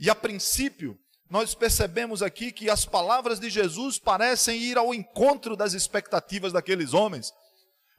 E 0.00 0.10
a 0.10 0.14
princípio, 0.14 0.98
nós 1.30 1.54
percebemos 1.54 2.22
aqui 2.22 2.50
que 2.50 2.70
as 2.70 2.84
palavras 2.84 3.38
de 3.38 3.50
Jesus 3.50 3.98
parecem 3.98 4.58
ir 4.58 4.78
ao 4.78 4.94
encontro 4.94 5.56
das 5.56 5.74
expectativas 5.74 6.52
daqueles 6.52 6.94
homens, 6.94 7.32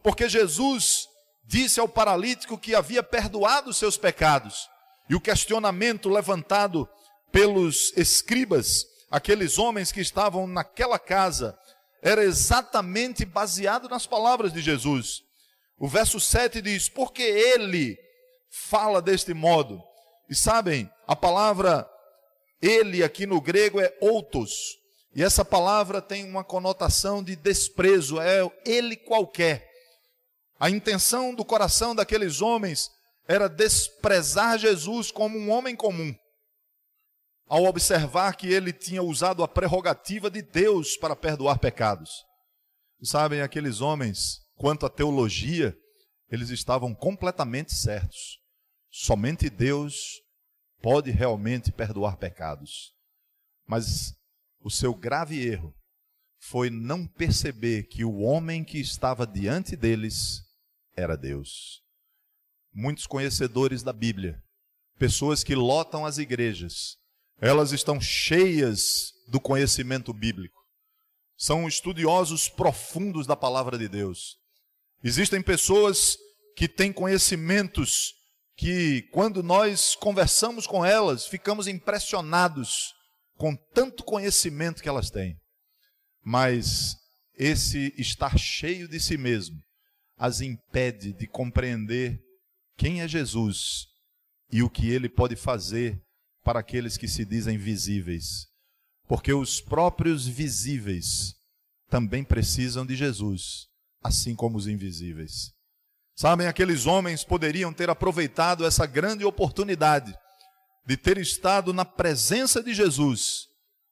porque 0.02 0.28
Jesus 0.28 1.08
disse 1.46 1.80
ao 1.80 1.88
paralítico 1.88 2.58
que 2.58 2.76
havia 2.76 3.04
perdoado 3.04 3.74
seus 3.74 3.98
pecados, 3.98 4.70
e 5.10 5.16
o 5.16 5.22
questionamento 5.22 6.10
levantado 6.10 6.88
pelos 7.32 7.94
escribas, 7.96 8.86
aqueles 9.10 9.58
homens 9.58 9.92
que 9.92 10.02
estavam 10.02 10.48
naquela 10.48 11.00
casa, 11.00 11.58
era 12.02 12.24
exatamente 12.24 13.26
baseado 13.26 13.90
nas 13.90 14.06
palavras 14.08 14.54
de 14.54 14.62
Jesus. 14.62 15.24
O 15.78 15.88
verso 15.88 16.20
7 16.20 16.62
diz: 16.62 16.90
Porque 16.90 17.22
ele 17.22 17.98
fala 18.50 19.02
deste 19.02 19.34
modo. 19.34 19.82
E 20.30 20.36
sabem, 20.36 20.90
a 21.08 21.16
palavra 21.16 21.90
ele 22.62 23.04
aqui 23.04 23.26
no 23.26 23.40
grego 23.42 23.80
é 23.80 23.96
outos. 24.02 24.78
E 25.16 25.24
essa 25.24 25.44
palavra 25.44 26.02
tem 26.02 26.24
uma 26.24 26.44
conotação 26.44 27.24
de 27.24 27.36
desprezo, 27.36 28.20
é 28.22 28.40
ele 28.66 28.96
qualquer. 28.96 29.68
A 30.60 30.70
intenção 30.70 31.34
do 31.34 31.44
coração 31.44 31.96
daqueles 31.96 32.42
homens 32.42 32.92
era 33.28 33.48
desprezar 33.48 34.58
Jesus 34.60 35.12
como 35.12 35.38
um 35.38 35.50
homem 35.50 35.76
comum 35.76 36.14
ao 37.50 37.66
observar 37.66 38.36
que 38.36 38.48
ele 38.48 38.72
tinha 38.72 39.02
usado 39.02 39.44
a 39.44 39.48
prerrogativa 39.48 40.30
de 40.30 40.44
Deus 40.44 40.96
para 40.96 41.16
perdoar 41.16 41.58
pecados. 41.58 42.24
E 43.02 43.08
sabem, 43.08 43.42
aqueles 43.42 43.82
homens, 43.82 44.38
quanto 44.56 44.86
à 44.86 44.90
teologia, 44.90 45.76
eles 46.32 46.50
estavam 46.50 46.94
completamente 46.94 47.74
certos. 47.74 48.40
Somente 48.90 49.50
Deus 49.50 50.22
pode 50.82 51.12
realmente 51.12 51.72
perdoar 51.72 52.18
pecados. 52.18 52.94
Mas 53.66 54.16
o 54.62 54.70
seu 54.70 54.94
grave 54.94 55.46
erro 55.46 55.76
foi 56.40 56.70
não 56.70 57.06
perceber 57.06 57.84
que 57.84 58.04
o 58.04 58.20
homem 58.20 58.64
que 58.64 58.80
estava 58.80 59.28
diante 59.28 59.76
deles 59.76 60.42
era 60.96 61.18
Deus. 61.18 61.84
Muitos 62.74 63.06
conhecedores 63.06 63.84
da 63.84 63.92
Bíblia, 63.92 64.42
pessoas 64.98 65.44
que 65.44 65.56
lotam 65.56 66.06
as 66.06 66.18
igrejas, 66.18 66.98
elas 67.42 67.72
estão 67.72 68.00
cheias 68.00 69.14
do 69.28 69.40
conhecimento 69.40 70.14
bíblico. 70.14 70.60
São 71.38 71.68
estudiosos 71.68 72.50
profundos 72.50 73.26
da 73.26 73.36
palavra 73.36 73.78
de 73.78 73.88
Deus. 73.88 74.39
Existem 75.04 75.42
pessoas 75.42 76.18
que 76.56 76.68
têm 76.68 76.92
conhecimentos 76.92 78.14
que, 78.58 79.04
quando 79.14 79.42
nós 79.42 79.96
conversamos 79.96 80.68
com 80.68 80.86
elas, 80.86 81.26
ficamos 81.26 81.68
impressionados 81.68 82.94
com 83.38 83.56
tanto 83.74 84.04
conhecimento 84.04 84.84
que 84.84 84.90
elas 84.90 85.10
têm. 85.10 85.40
Mas 86.22 86.98
esse 87.38 87.94
estar 87.98 88.38
cheio 88.38 88.88
de 88.88 89.00
si 89.00 89.18
mesmo 89.18 89.58
as 90.18 90.42
impede 90.42 91.14
de 91.14 91.26
compreender 91.26 92.22
quem 92.78 93.02
é 93.02 93.08
Jesus 93.08 93.88
e 94.52 94.62
o 94.62 94.70
que 94.70 94.90
ele 94.90 95.08
pode 95.08 95.38
fazer 95.38 95.98
para 96.44 96.60
aqueles 96.60 96.98
que 96.98 97.08
se 97.08 97.24
dizem 97.24 97.58
visíveis, 97.58 98.48
porque 99.08 99.32
os 99.32 99.62
próprios 99.62 100.28
visíveis 100.28 101.34
também 101.90 102.24
precisam 102.24 102.86
de 102.86 102.96
Jesus, 102.96 103.68
assim 104.02 104.36
como 104.36 104.58
os 104.58 104.68
invisíveis. 104.68 105.52
Sabem, 106.16 106.48
aqueles 106.48 106.86
homens 106.86 107.24
poderiam 107.24 107.74
ter 107.74 107.90
aproveitado 107.90 108.66
essa 108.66 108.86
grande 108.86 109.24
oportunidade 109.24 110.14
de 110.86 110.98
ter 110.98 111.18
estado 111.18 111.74
na 111.74 111.86
presença 111.86 112.62
de 112.62 112.74
Jesus 112.74 113.48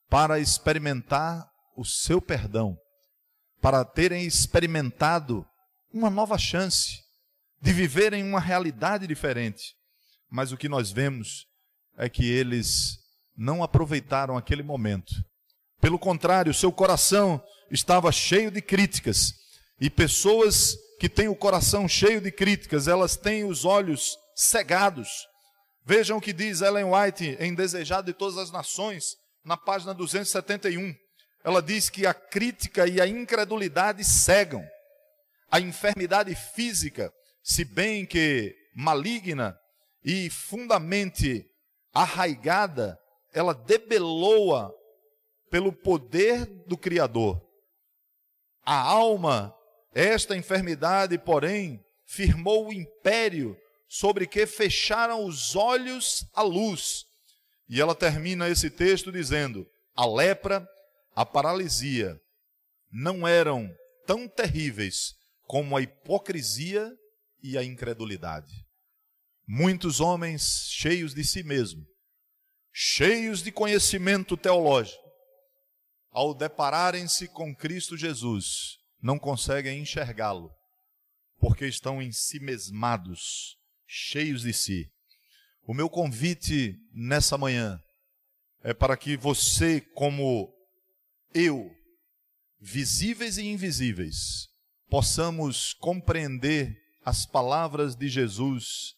para 0.08 0.38
experimentar 0.38 1.48
o 1.76 1.84
seu 1.84 2.20
perdão, 2.20 2.76
para 3.60 3.84
terem 3.84 4.26
experimentado 4.26 5.46
uma 5.92 6.10
nova 6.10 6.36
chance 6.36 7.02
de 7.60 7.72
viverem 7.72 8.22
uma 8.24 8.40
realidade 8.40 9.06
diferente. 9.06 9.74
Mas 10.30 10.52
o 10.52 10.56
que 10.56 10.68
nós 10.68 10.90
vemos 10.90 11.46
é 11.96 12.08
que 12.08 12.28
eles 12.28 12.98
não 13.36 13.62
aproveitaram 13.62 14.36
aquele 14.36 14.62
momento. 14.62 15.12
Pelo 15.80 15.98
contrário, 15.98 16.52
seu 16.52 16.72
coração 16.72 17.42
estava 17.70 18.10
cheio 18.10 18.50
de 18.50 18.60
críticas. 18.60 19.32
E 19.80 19.88
pessoas 19.88 20.76
que 20.98 21.08
têm 21.08 21.28
o 21.28 21.36
coração 21.36 21.88
cheio 21.88 22.20
de 22.20 22.32
críticas, 22.32 22.88
elas 22.88 23.16
têm 23.16 23.44
os 23.44 23.64
olhos 23.64 24.18
cegados. 24.34 25.08
Vejam 25.84 26.18
o 26.18 26.20
que 26.20 26.32
diz 26.32 26.60
Ellen 26.60 26.86
White 26.86 27.36
em 27.40 27.54
Desejado 27.54 28.06
de 28.06 28.12
Todas 28.12 28.36
as 28.36 28.50
Nações, 28.50 29.16
na 29.44 29.56
página 29.56 29.94
271. 29.94 30.94
Ela 31.44 31.62
diz 31.62 31.88
que 31.88 32.06
a 32.06 32.12
crítica 32.12 32.86
e 32.86 33.00
a 33.00 33.06
incredulidade 33.06 34.04
cegam. 34.04 34.64
A 35.50 35.60
enfermidade 35.60 36.34
física, 36.34 37.12
se 37.42 37.64
bem 37.64 38.04
que 38.04 38.54
maligna 38.74 39.58
e 40.04 40.28
fundamente 40.28 41.46
arraigada, 41.94 42.98
ela 43.32 43.54
debeloa 43.54 44.74
pelo 45.50 45.72
poder 45.72 46.44
do 46.66 46.76
Criador. 46.76 47.40
A 48.64 48.78
alma, 48.78 49.54
esta 49.94 50.36
enfermidade, 50.36 51.18
porém, 51.18 51.84
firmou 52.06 52.68
o 52.68 52.72
império 52.72 53.56
sobre 53.88 54.26
que 54.26 54.46
fecharam 54.46 55.24
os 55.24 55.56
olhos 55.56 56.26
à 56.34 56.42
luz. 56.42 57.04
E 57.68 57.80
ela 57.80 57.94
termina 57.94 58.48
esse 58.48 58.70
texto 58.70 59.10
dizendo: 59.10 59.66
a 59.94 60.06
lepra, 60.06 60.66
a 61.14 61.24
paralisia 61.24 62.20
não 62.90 63.26
eram 63.26 63.74
tão 64.06 64.28
terríveis 64.28 65.14
como 65.42 65.76
a 65.76 65.82
hipocrisia 65.82 66.90
e 67.42 67.56
a 67.56 67.64
incredulidade. 67.64 68.66
Muitos 69.46 70.00
homens 70.00 70.68
cheios 70.70 71.14
de 71.14 71.24
si 71.24 71.42
mesmo, 71.42 71.86
cheios 72.72 73.42
de 73.42 73.50
conhecimento 73.50 74.36
teológico, 74.36 75.02
ao 76.10 76.34
depararem-se 76.34 77.28
com 77.28 77.54
Cristo 77.54 77.96
Jesus, 77.96 78.77
não 79.00 79.18
conseguem 79.18 79.80
enxergá-lo, 79.80 80.50
porque 81.38 81.66
estão 81.66 82.02
em 82.02 82.12
si 82.12 82.40
mesmados, 82.40 83.56
cheios 83.86 84.42
de 84.42 84.52
si. 84.52 84.90
O 85.62 85.74
meu 85.74 85.88
convite 85.88 86.76
nessa 86.92 87.36
manhã 87.38 87.80
é 88.62 88.74
para 88.74 88.96
que 88.96 89.16
você, 89.16 89.80
como 89.80 90.52
eu, 91.32 91.70
visíveis 92.60 93.38
e 93.38 93.46
invisíveis, 93.46 94.48
possamos 94.88 95.74
compreender 95.74 96.76
as 97.04 97.24
palavras 97.24 97.94
de 97.94 98.08
Jesus 98.08 98.94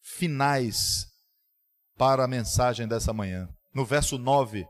finais 0.00 1.06
para 1.96 2.24
a 2.24 2.28
mensagem 2.28 2.86
dessa 2.86 3.12
manhã. 3.12 3.48
No 3.74 3.84
verso 3.84 4.18
9, 4.18 4.66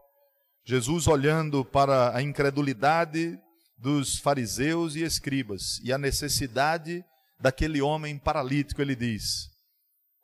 Jesus 0.65 1.07
olhando 1.07 1.65
para 1.65 2.17
a 2.17 2.23
incredulidade 2.23 3.39
dos 3.79 4.19
fariseus 4.19 4.97
e 4.97 5.03
escribas 5.03 5.81
e 5.83 5.93
a 5.93 5.99
necessidade 5.99 7.05
daquele 7.41 7.81
homem 7.81 8.19
paralítico, 8.19 8.83
ele 8.83 8.97
diz: 8.97 9.49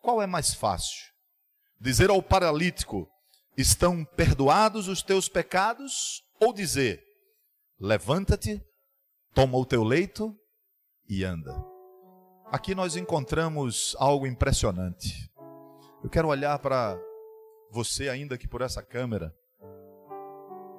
qual 0.04 0.20
é 0.20 0.26
mais 0.26 0.52
fácil? 0.52 1.02
Dizer 1.80 2.10
ao 2.10 2.22
paralítico: 2.22 3.08
Estão 3.56 4.04
perdoados 4.04 4.86
os 4.86 5.00
teus 5.02 5.30
pecados? 5.30 6.22
Ou 6.38 6.52
dizer: 6.52 7.02
Levanta-te, 7.80 8.62
toma 9.32 9.56
o 9.56 9.64
teu 9.64 9.82
leito 9.82 10.38
e 11.08 11.24
anda. 11.24 11.56
Aqui 12.52 12.74
nós 12.74 12.96
encontramos 12.96 13.96
algo 13.98 14.26
impressionante. 14.26 15.32
Eu 16.02 16.10
quero 16.10 16.28
olhar 16.28 16.58
para 16.58 17.00
você, 17.70 18.10
ainda 18.10 18.36
que 18.36 18.46
por 18.46 18.60
essa 18.60 18.82
câmera, 18.82 19.34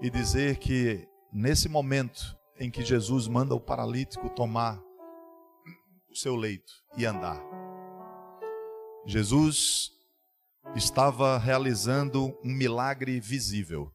e 0.04 0.10
dizer 0.12 0.58
que 0.58 1.10
nesse 1.34 1.68
momento 1.68 2.38
em 2.58 2.72
que 2.72 2.84
Jesus 2.84 3.28
manda 3.28 3.54
o 3.54 3.60
paralítico 3.60 4.30
tomar 4.30 4.82
o 6.10 6.16
seu 6.16 6.36
leito 6.36 6.72
e 6.98 7.06
andar, 7.06 7.42
Jesus 9.06 9.92
estava 10.76 11.38
realizando 11.38 12.36
um 12.44 12.52
milagre 12.52 13.20
visível, 13.20 13.92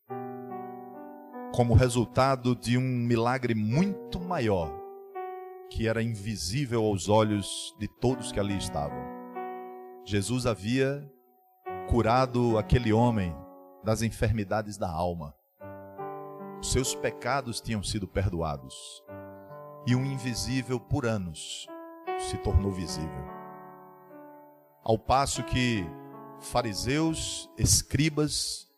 como 1.55 1.75
resultado 1.75 2.55
de 2.55 2.77
um 2.79 2.81
milagre 2.81 3.55
muito 3.55 4.21
maior, 4.21 4.71
que 5.71 5.89
era 5.89 6.03
invisível 6.03 6.85
aos 6.85 7.09
olhos 7.09 7.75
de 7.79 7.89
todos 7.89 8.31
que 8.31 8.39
ali 8.39 8.57
estavam. 8.57 9.03
Jesus 10.05 10.47
havia 10.47 11.09
curado 11.89 12.57
aquele 12.57 12.93
homem 12.93 13.35
das 13.83 14.03
enfermidades 14.03 14.77
da 14.77 14.91
alma. 14.91 15.35
Seus 16.63 16.95
pecados 16.95 17.61
tinham 17.61 17.83
sido 17.83 18.07
perdoados. 18.07 19.03
E 19.87 19.95
um 19.95 20.05
invisível 20.05 20.79
por 20.79 21.07
anos 21.07 21.67
se 22.19 22.37
tornou 22.39 22.71
visível. 22.71 23.25
Ao 24.83 24.99
passo 24.99 25.43
que 25.43 25.87
fariseus, 26.41 27.51
escribas, 27.57 28.69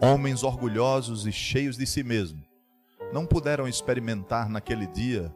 homens 0.00 0.42
orgulhosos 0.42 1.26
e 1.26 1.32
cheios 1.32 1.76
de 1.76 1.86
si 1.86 2.02
mesmo, 2.02 2.44
não 3.12 3.26
puderam 3.26 3.68
experimentar 3.68 4.48
naquele 4.48 4.86
dia 4.86 5.34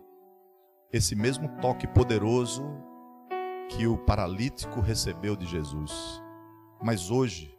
esse 0.92 1.14
mesmo 1.14 1.48
toque 1.61 1.87
poderoso 1.87 2.64
que 3.68 3.87
o 3.87 3.96
paralítico 3.96 4.81
recebeu 4.81 5.35
de 5.35 5.46
Jesus. 5.46 6.22
Mas 6.83 7.11
hoje, 7.11 7.57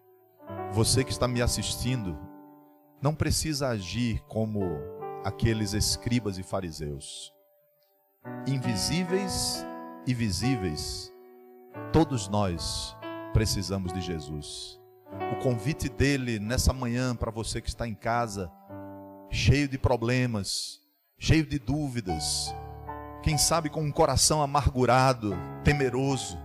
você 0.71 1.03
que 1.03 1.11
está 1.11 1.27
me 1.27 1.41
assistindo, 1.41 2.17
não 3.03 3.13
precisa 3.13 3.67
agir 3.67 4.23
como 4.29 4.63
aqueles 5.25 5.73
escribas 5.73 6.37
e 6.37 6.43
fariseus. 6.43 7.33
Invisíveis 8.47 9.65
e 10.07 10.13
visíveis, 10.13 11.11
todos 11.91 12.29
nós 12.29 12.95
precisamos 13.33 13.91
de 13.91 13.99
Jesus. 13.99 14.79
O 15.33 15.43
convite 15.43 15.89
dele 15.89 16.39
nessa 16.39 16.71
manhã 16.71 17.13
para 17.13 17.29
você 17.29 17.59
que 17.59 17.67
está 17.67 17.85
em 17.85 17.93
casa, 17.93 18.49
cheio 19.29 19.67
de 19.67 19.77
problemas, 19.77 20.79
cheio 21.19 21.45
de 21.45 21.59
dúvidas, 21.59 22.55
quem 23.21 23.37
sabe 23.37 23.69
com 23.69 23.81
um 23.81 23.91
coração 23.91 24.41
amargurado, 24.41 25.35
temeroso, 25.61 26.37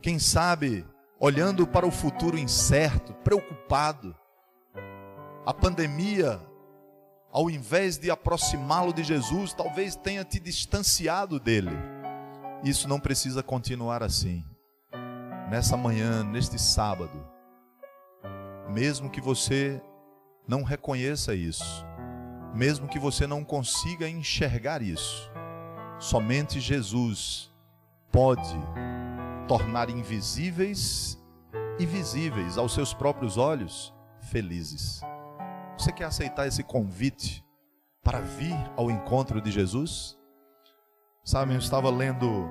quem 0.00 0.20
sabe 0.20 0.86
olhando 1.18 1.66
para 1.66 1.84
o 1.84 1.90
futuro 1.90 2.38
incerto, 2.38 3.12
preocupado. 3.24 4.14
A 5.48 5.54
pandemia, 5.54 6.38
ao 7.32 7.48
invés 7.48 7.96
de 7.96 8.10
aproximá-lo 8.10 8.92
de 8.92 9.02
Jesus, 9.02 9.54
talvez 9.54 9.96
tenha 9.96 10.22
te 10.22 10.38
distanciado 10.38 11.40
dele. 11.40 11.70
Isso 12.62 12.86
não 12.86 13.00
precisa 13.00 13.42
continuar 13.42 14.02
assim 14.02 14.44
nessa 15.48 15.74
manhã, 15.74 16.22
neste 16.22 16.58
sábado, 16.58 17.26
mesmo 18.68 19.08
que 19.08 19.22
você 19.22 19.80
não 20.46 20.62
reconheça 20.62 21.34
isso, 21.34 21.82
mesmo 22.54 22.86
que 22.86 22.98
você 22.98 23.26
não 23.26 23.42
consiga 23.42 24.06
enxergar 24.06 24.82
isso, 24.82 25.32
somente 25.98 26.60
Jesus 26.60 27.50
pode 28.12 28.54
tornar 29.48 29.88
invisíveis 29.88 31.18
e 31.78 31.86
visíveis 31.86 32.58
aos 32.58 32.74
seus 32.74 32.92
próprios 32.92 33.38
olhos 33.38 33.94
felizes. 34.20 35.00
Você 35.78 35.92
quer 35.92 36.06
aceitar 36.06 36.48
esse 36.48 36.64
convite 36.64 37.44
para 38.02 38.20
vir 38.20 38.56
ao 38.76 38.90
encontro 38.90 39.40
de 39.40 39.48
Jesus? 39.52 40.18
Sabe, 41.24 41.54
eu 41.54 41.58
estava 41.58 41.88
lendo 41.88 42.48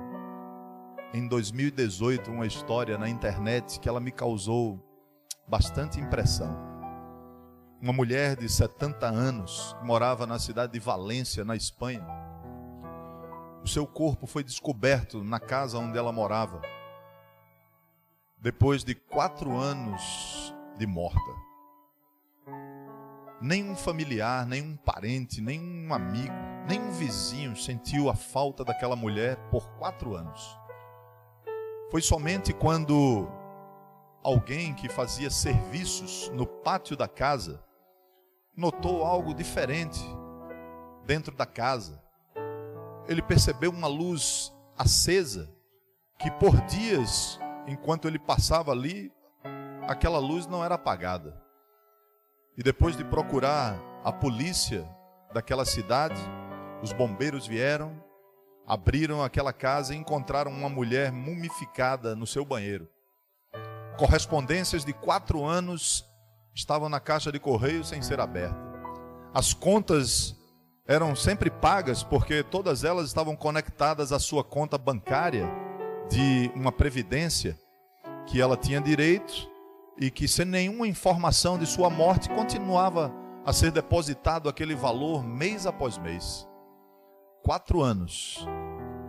em 1.12 1.28
2018 1.28 2.30
uma 2.30 2.46
história 2.46 2.96
na 2.96 3.06
internet 3.06 3.78
que 3.80 3.86
ela 3.86 4.00
me 4.00 4.10
causou 4.10 4.82
bastante 5.46 6.00
impressão. 6.00 6.56
Uma 7.82 7.92
mulher 7.92 8.34
de 8.34 8.48
70 8.48 9.06
anos 9.06 9.76
morava 9.82 10.26
na 10.26 10.38
cidade 10.38 10.72
de 10.72 10.78
Valência, 10.78 11.44
na 11.44 11.54
Espanha. 11.54 12.06
O 13.62 13.68
seu 13.68 13.86
corpo 13.86 14.26
foi 14.26 14.42
descoberto 14.42 15.22
na 15.22 15.38
casa 15.38 15.78
onde 15.78 15.98
ela 15.98 16.12
morava, 16.12 16.62
depois 18.38 18.82
de 18.82 18.94
quatro 18.94 19.54
anos 19.54 20.54
de 20.78 20.86
morta. 20.86 21.47
Nenhum 23.40 23.76
familiar, 23.76 24.44
nenhum 24.46 24.76
parente, 24.76 25.40
nenhum 25.40 25.94
amigo, 25.94 26.34
nenhum 26.66 26.90
vizinho 26.90 27.56
sentiu 27.56 28.10
a 28.10 28.14
falta 28.14 28.64
daquela 28.64 28.96
mulher 28.96 29.36
por 29.50 29.68
quatro 29.78 30.16
anos. 30.16 30.58
Foi 31.90 32.02
somente 32.02 32.52
quando 32.52 33.28
alguém 34.24 34.74
que 34.74 34.88
fazia 34.88 35.30
serviços 35.30 36.28
no 36.34 36.46
pátio 36.46 36.96
da 36.96 37.06
casa 37.06 37.62
notou 38.56 39.04
algo 39.04 39.32
diferente 39.32 40.00
dentro 41.06 41.34
da 41.34 41.46
casa. 41.46 42.02
Ele 43.06 43.22
percebeu 43.22 43.70
uma 43.70 43.86
luz 43.86 44.52
acesa 44.76 45.48
que 46.18 46.30
por 46.32 46.60
dias, 46.62 47.38
enquanto 47.68 48.08
ele 48.08 48.18
passava 48.18 48.72
ali, 48.72 49.12
aquela 49.86 50.18
luz 50.18 50.46
não 50.48 50.64
era 50.64 50.74
apagada. 50.74 51.47
E 52.58 52.62
depois 52.62 52.96
de 52.96 53.04
procurar 53.04 53.80
a 54.04 54.12
polícia 54.12 54.84
daquela 55.32 55.64
cidade, 55.64 56.20
os 56.82 56.92
bombeiros 56.92 57.46
vieram 57.46 58.06
abriram 58.68 59.22
aquela 59.22 59.50
casa 59.50 59.94
e 59.94 59.96
encontraram 59.96 60.50
uma 60.50 60.68
mulher 60.68 61.10
mumificada 61.10 62.14
no 62.14 62.26
seu 62.26 62.44
banheiro. 62.44 62.86
Correspondências 63.96 64.84
de 64.84 64.92
quatro 64.92 65.42
anos 65.42 66.04
estavam 66.54 66.90
na 66.90 67.00
caixa 67.00 67.32
de 67.32 67.40
correio 67.40 67.82
sem 67.82 68.02
ser 68.02 68.20
aberta. 68.20 68.58
As 69.32 69.54
contas 69.54 70.36
eram 70.86 71.16
sempre 71.16 71.50
pagas 71.50 72.02
porque 72.02 72.42
todas 72.42 72.84
elas 72.84 73.06
estavam 73.06 73.34
conectadas 73.34 74.12
à 74.12 74.18
sua 74.18 74.44
conta 74.44 74.76
bancária 74.76 75.48
de 76.10 76.52
uma 76.54 76.70
previdência 76.70 77.58
que 78.26 78.38
ela 78.38 78.56
tinha 78.56 78.82
direito 78.82 79.48
e 80.00 80.10
que 80.10 80.28
sem 80.28 80.44
nenhuma 80.44 80.86
informação 80.86 81.58
de 81.58 81.66
sua 81.66 81.90
morte 81.90 82.28
continuava 82.30 83.12
a 83.44 83.52
ser 83.52 83.70
depositado 83.72 84.48
aquele 84.48 84.74
valor 84.74 85.24
mês 85.24 85.66
após 85.66 85.98
mês 85.98 86.48
quatro 87.48 87.80
anos 87.80 88.46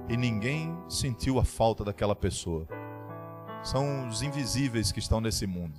e 0.08 0.16
ninguém 0.16 0.74
sentiu 0.88 1.40
a 1.40 1.44
falta 1.44 1.84
daquela 1.84 2.16
pessoa. 2.16 2.66
São 3.62 4.08
os 4.08 4.22
invisíveis 4.22 4.94
que 4.94 5.00
estão 5.00 5.20
nesse 5.20 5.46
mundo. 5.46 5.78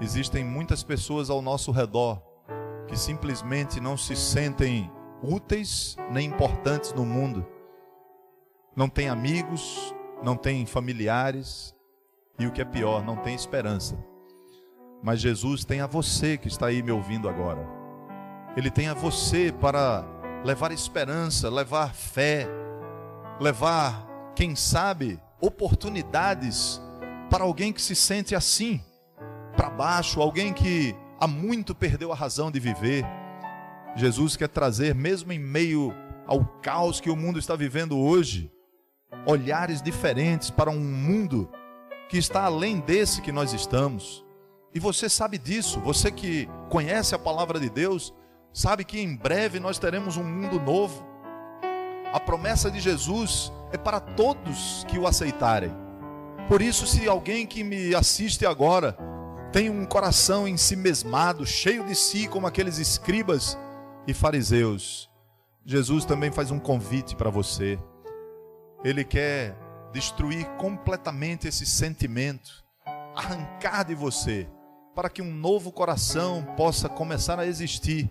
Existem 0.00 0.44
muitas 0.44 0.84
pessoas 0.84 1.30
ao 1.30 1.42
nosso 1.42 1.72
redor 1.72 2.22
que 2.86 2.96
simplesmente 2.96 3.80
não 3.80 3.96
se 3.96 4.14
sentem 4.14 4.88
úteis 5.20 5.96
nem 6.12 6.28
importantes 6.28 6.92
no 6.92 7.04
mundo. 7.04 7.44
Não 8.76 8.88
têm 8.88 9.08
amigos, 9.08 9.92
não 10.22 10.36
têm 10.36 10.64
familiares 10.64 11.74
e 12.38 12.46
o 12.46 12.52
que 12.52 12.62
é 12.62 12.64
pior, 12.64 13.04
não 13.04 13.16
tem 13.16 13.34
esperança. 13.34 13.98
Mas 15.02 15.20
Jesus 15.20 15.64
tem 15.64 15.80
a 15.80 15.86
você 15.86 16.36
que 16.36 16.48
está 16.48 16.66
aí 16.66 16.82
me 16.82 16.90
ouvindo 16.90 17.28
agora. 17.28 17.66
Ele 18.56 18.70
tem 18.70 18.88
a 18.88 18.94
você 18.94 19.52
para 19.52 20.04
levar 20.44 20.72
esperança, 20.72 21.50
levar 21.50 21.94
fé, 21.94 22.48
levar, 23.40 24.06
quem 24.34 24.54
sabe, 24.54 25.20
oportunidades 25.40 26.80
para 27.30 27.44
alguém 27.44 27.72
que 27.72 27.82
se 27.82 27.94
sente 27.94 28.34
assim, 28.34 28.80
para 29.56 29.70
baixo, 29.70 30.20
alguém 30.20 30.52
que 30.52 30.94
há 31.20 31.26
muito 31.26 31.74
perdeu 31.74 32.12
a 32.12 32.16
razão 32.16 32.50
de 32.50 32.60
viver. 32.60 33.04
Jesus 33.96 34.36
quer 34.36 34.48
trazer, 34.48 34.94
mesmo 34.94 35.32
em 35.32 35.38
meio 35.38 35.94
ao 36.26 36.44
caos 36.62 37.00
que 37.00 37.10
o 37.10 37.16
mundo 37.16 37.38
está 37.38 37.56
vivendo 37.56 37.98
hoje, 37.98 38.52
olhares 39.26 39.82
diferentes 39.82 40.50
para 40.50 40.70
um 40.70 40.80
mundo 40.80 41.50
que 42.08 42.18
está 42.18 42.44
além 42.44 42.80
desse 42.80 43.20
que 43.20 43.32
nós 43.32 43.52
estamos. 43.52 44.24
E 44.74 44.80
você 44.80 45.08
sabe 45.08 45.38
disso, 45.38 45.80
você 45.80 46.10
que 46.10 46.48
conhece 46.68 47.14
a 47.14 47.18
palavra 47.18 47.58
de 47.58 47.68
Deus, 47.68 48.14
Sabe 48.52 48.84
que 48.84 49.00
em 49.00 49.14
breve 49.14 49.60
nós 49.60 49.78
teremos 49.78 50.16
um 50.16 50.24
mundo 50.24 50.58
novo. 50.58 51.06
A 52.12 52.18
promessa 52.18 52.70
de 52.70 52.80
Jesus 52.80 53.52
é 53.72 53.76
para 53.76 54.00
todos 54.00 54.84
que 54.88 54.98
o 54.98 55.06
aceitarem. 55.06 55.70
Por 56.48 56.62
isso, 56.62 56.86
se 56.86 57.06
alguém 57.06 57.46
que 57.46 57.62
me 57.62 57.94
assiste 57.94 58.46
agora 58.46 58.96
tem 59.52 59.70
um 59.70 59.84
coração 59.84 60.48
em 60.48 60.56
si 60.56 60.74
mesmado, 60.74 61.46
cheio 61.46 61.84
de 61.84 61.94
si, 61.94 62.26
como 62.26 62.46
aqueles 62.46 62.78
escribas 62.78 63.56
e 64.06 64.14
fariseus, 64.14 65.08
Jesus 65.64 66.04
também 66.04 66.32
faz 66.32 66.50
um 66.50 66.58
convite 66.58 67.14
para 67.14 67.30
você. 67.30 67.78
Ele 68.82 69.04
quer 69.04 69.56
destruir 69.98 70.46
completamente 70.50 71.48
esse 71.48 71.66
sentimento, 71.66 72.64
arrancar 73.16 73.82
de 73.82 73.96
você, 73.96 74.48
para 74.94 75.10
que 75.10 75.20
um 75.20 75.34
novo 75.34 75.72
coração 75.72 76.46
possa 76.56 76.88
começar 76.88 77.36
a 77.40 77.46
existir. 77.46 78.08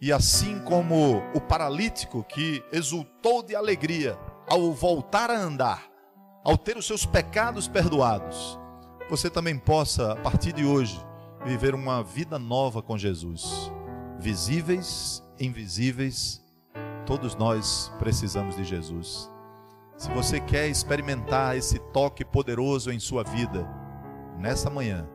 E 0.00 0.12
assim 0.12 0.60
como 0.60 1.20
o 1.34 1.40
paralítico 1.40 2.22
que 2.22 2.62
exultou 2.70 3.42
de 3.42 3.56
alegria 3.56 4.16
ao 4.48 4.72
voltar 4.72 5.28
a 5.28 5.36
andar, 5.36 5.90
ao 6.44 6.56
ter 6.56 6.76
os 6.76 6.86
seus 6.86 7.04
pecados 7.04 7.66
perdoados, 7.66 8.56
você 9.10 9.28
também 9.28 9.58
possa, 9.58 10.12
a 10.12 10.16
partir 10.16 10.52
de 10.52 10.64
hoje, 10.64 11.04
viver 11.44 11.74
uma 11.74 12.00
vida 12.04 12.38
nova 12.38 12.80
com 12.80 12.96
Jesus. 12.96 13.72
Visíveis, 14.20 15.20
invisíveis, 15.38 16.40
todos 17.04 17.34
nós 17.34 17.92
precisamos 17.98 18.54
de 18.54 18.62
Jesus. 18.62 19.31
Se 19.96 20.10
você 20.10 20.40
quer 20.40 20.68
experimentar 20.68 21.56
esse 21.56 21.78
toque 21.92 22.24
poderoso 22.24 22.90
em 22.90 22.98
sua 22.98 23.22
vida, 23.22 23.68
nessa 24.38 24.68
manhã, 24.68 25.08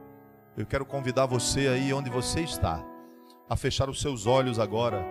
eu 0.56 0.66
quero 0.66 0.86
convidar 0.86 1.26
você 1.26 1.68
aí 1.68 1.94
onde 1.94 2.10
você 2.10 2.42
está, 2.42 2.84
a 3.50 3.56
fechar 3.56 3.90
os 3.90 4.02
seus 4.02 4.26
olhos 4.26 4.60
agora. 4.60 5.06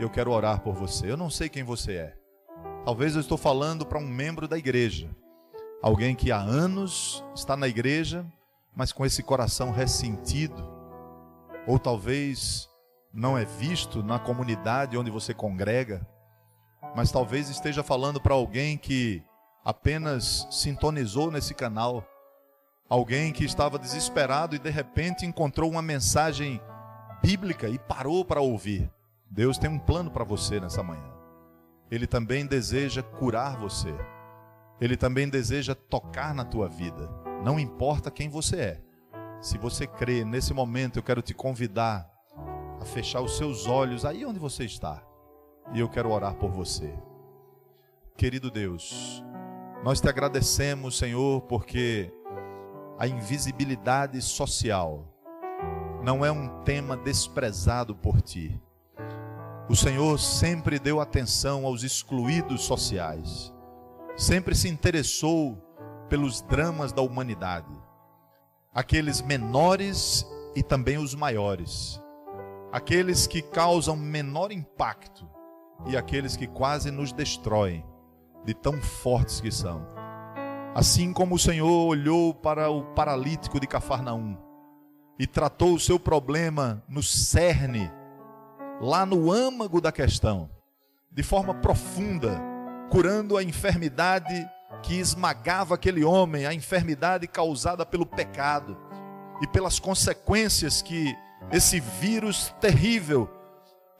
Eu 0.00 0.08
quero 0.08 0.30
orar 0.30 0.60
por 0.60 0.74
você. 0.74 1.10
Eu 1.10 1.16
não 1.16 1.28
sei 1.28 1.48
quem 1.48 1.62
você 1.62 1.92
é. 1.94 2.16
Talvez 2.84 3.14
eu 3.14 3.20
estou 3.20 3.38
falando 3.38 3.84
para 3.84 3.98
um 3.98 4.06
membro 4.06 4.48
da 4.48 4.58
igreja 4.58 5.10
Alguém 5.82 6.14
que 6.14 6.30
há 6.30 6.38
anos 6.38 7.24
está 7.34 7.56
na 7.56 7.66
igreja, 7.66 8.24
mas 8.72 8.92
com 8.92 9.04
esse 9.04 9.20
coração 9.20 9.72
ressentido, 9.72 10.64
ou 11.66 11.76
talvez 11.76 12.68
não 13.12 13.36
é 13.36 13.44
visto 13.44 14.00
na 14.00 14.16
comunidade 14.16 14.96
onde 14.96 15.10
você 15.10 15.34
congrega, 15.34 16.06
mas 16.94 17.10
talvez 17.10 17.48
esteja 17.48 17.82
falando 17.82 18.20
para 18.20 18.34
alguém 18.34 18.76
que 18.76 19.22
apenas 19.64 20.46
sintonizou 20.50 21.30
nesse 21.30 21.54
canal, 21.54 22.04
alguém 22.88 23.32
que 23.32 23.44
estava 23.44 23.78
desesperado 23.78 24.54
e 24.54 24.58
de 24.58 24.70
repente 24.70 25.24
encontrou 25.24 25.70
uma 25.70 25.82
mensagem 25.82 26.60
bíblica 27.22 27.68
e 27.68 27.78
parou 27.78 28.24
para 28.24 28.40
ouvir. 28.40 28.90
Deus 29.30 29.56
tem 29.56 29.70
um 29.70 29.78
plano 29.78 30.10
para 30.10 30.24
você 30.24 30.60
nessa 30.60 30.82
manhã. 30.82 31.10
Ele 31.90 32.06
também 32.06 32.46
deseja 32.46 33.02
curar 33.02 33.56
você. 33.56 33.94
Ele 34.80 34.96
também 34.96 35.28
deseja 35.28 35.74
tocar 35.74 36.34
na 36.34 36.44
tua 36.44 36.68
vida. 36.68 37.08
Não 37.42 37.58
importa 37.58 38.10
quem 38.10 38.28
você 38.28 38.56
é. 38.56 38.80
Se 39.40 39.56
você 39.58 39.86
crê, 39.86 40.24
nesse 40.24 40.52
momento 40.52 40.98
eu 40.98 41.02
quero 41.02 41.22
te 41.22 41.32
convidar 41.32 42.10
a 42.80 42.84
fechar 42.84 43.20
os 43.20 43.36
seus 43.36 43.66
olhos 43.66 44.04
aí 44.04 44.24
onde 44.24 44.38
você 44.38 44.64
está. 44.64 45.02
E 45.72 45.80
eu 45.80 45.88
quero 45.88 46.10
orar 46.10 46.34
por 46.34 46.50
você. 46.50 46.92
Querido 48.16 48.50
Deus, 48.50 49.24
nós 49.84 50.00
te 50.00 50.08
agradecemos, 50.08 50.98
Senhor, 50.98 51.42
porque 51.42 52.12
a 52.98 53.06
invisibilidade 53.06 54.20
social 54.20 55.06
não 56.02 56.24
é 56.24 56.30
um 56.30 56.62
tema 56.62 56.96
desprezado 56.96 57.94
por 57.94 58.20
ti. 58.20 58.60
O 59.68 59.76
Senhor 59.76 60.18
sempre 60.18 60.78
deu 60.78 61.00
atenção 61.00 61.64
aos 61.64 61.82
excluídos 61.82 62.62
sociais 62.64 63.52
sempre 64.16 64.54
se 64.54 64.68
interessou 64.68 65.56
pelos 66.08 66.42
dramas 66.42 66.92
da 66.92 67.02
humanidade, 67.02 67.72
aqueles 68.72 69.20
menores 69.20 70.26
e 70.54 70.62
também 70.62 70.98
os 70.98 71.14
maiores, 71.14 72.00
aqueles 72.70 73.26
que 73.26 73.40
causam 73.40 73.96
menor 73.96 74.52
impacto 74.52 75.28
e 75.86 75.96
aqueles 75.96 76.36
que 76.36 76.46
quase 76.46 76.90
nos 76.90 77.12
destroem, 77.12 77.84
de 78.44 78.54
tão 78.54 78.80
fortes 78.80 79.40
que 79.40 79.50
são. 79.50 79.86
Assim 80.74 81.12
como 81.12 81.34
o 81.34 81.38
Senhor 81.38 81.86
olhou 81.86 82.32
para 82.32 82.70
o 82.70 82.82
paralítico 82.94 83.60
de 83.60 83.66
Cafarnaum 83.66 84.36
e 85.18 85.26
tratou 85.26 85.74
o 85.74 85.80
seu 85.80 85.98
problema 85.98 86.82
no 86.88 87.02
cerne, 87.02 87.90
lá 88.80 89.04
no 89.04 89.30
âmago 89.30 89.80
da 89.80 89.92
questão, 89.92 90.48
de 91.10 91.22
forma 91.22 91.54
profunda, 91.54 92.40
curando 92.90 93.36
a 93.36 93.42
enfermidade 93.42 94.48
que 94.82 94.94
esmagava 94.98 95.74
aquele 95.74 96.02
homem, 96.02 96.46
a 96.46 96.54
enfermidade 96.54 97.28
causada 97.28 97.84
pelo 97.84 98.06
pecado 98.06 98.76
e 99.40 99.46
pelas 99.46 99.78
consequências 99.78 100.80
que 100.80 101.14
esse 101.50 101.80
vírus 101.80 102.54
terrível 102.60 103.28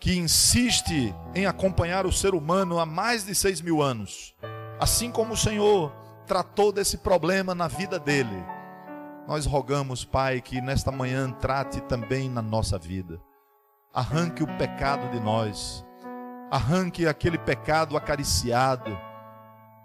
que 0.03 0.19
insiste 0.19 1.15
em 1.35 1.47
acompanhar 1.47 2.05
o 2.05 2.13
ser 2.13 2.35
humano 2.35 2.79
há 2.79 2.85
mais 2.85 3.25
de 3.25 3.35
seis 3.35 3.61
mil 3.61 3.81
anos, 3.81 4.35
assim 4.79 5.11
como 5.11 5.33
o 5.33 5.37
Senhor 5.37 5.93
tratou 6.27 6.73
desse 6.73 6.99
problema 6.99 7.55
na 7.55 7.69
vida 7.69 7.99
dele, 7.99 8.45
nós 9.27 9.47
rogamos, 9.47 10.05
Pai, 10.05 10.41
que 10.41 10.61
nesta 10.61 10.93
manhã 10.93 11.31
trate 11.31 11.81
também 11.83 12.29
na 12.29 12.43
nossa 12.43 12.77
vida, 12.77 13.19
arranque 13.95 14.43
o 14.43 14.59
pecado 14.59 15.09
de 15.11 15.21
nós 15.21 15.85
arranque 16.53 17.07
aquele 17.07 17.39
pecado 17.39 17.97
acariciado, 17.97 18.95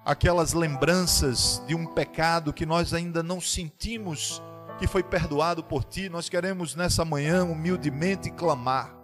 aquelas 0.04 0.52
lembranças 0.52 1.64
de 1.66 1.74
um 1.74 1.86
pecado 1.86 2.52
que 2.52 2.66
nós 2.66 2.94
ainda 2.94 3.24
não 3.24 3.40
sentimos 3.40 4.44
que 4.78 4.86
foi 4.86 5.02
perdoado 5.02 5.64
por 5.64 5.86
ti. 5.86 6.10
Nós 6.10 6.28
queremos 6.28 6.76
nessa 6.76 7.06
manhã 7.06 7.46
humildemente 7.46 8.30
clamar. 8.30 8.97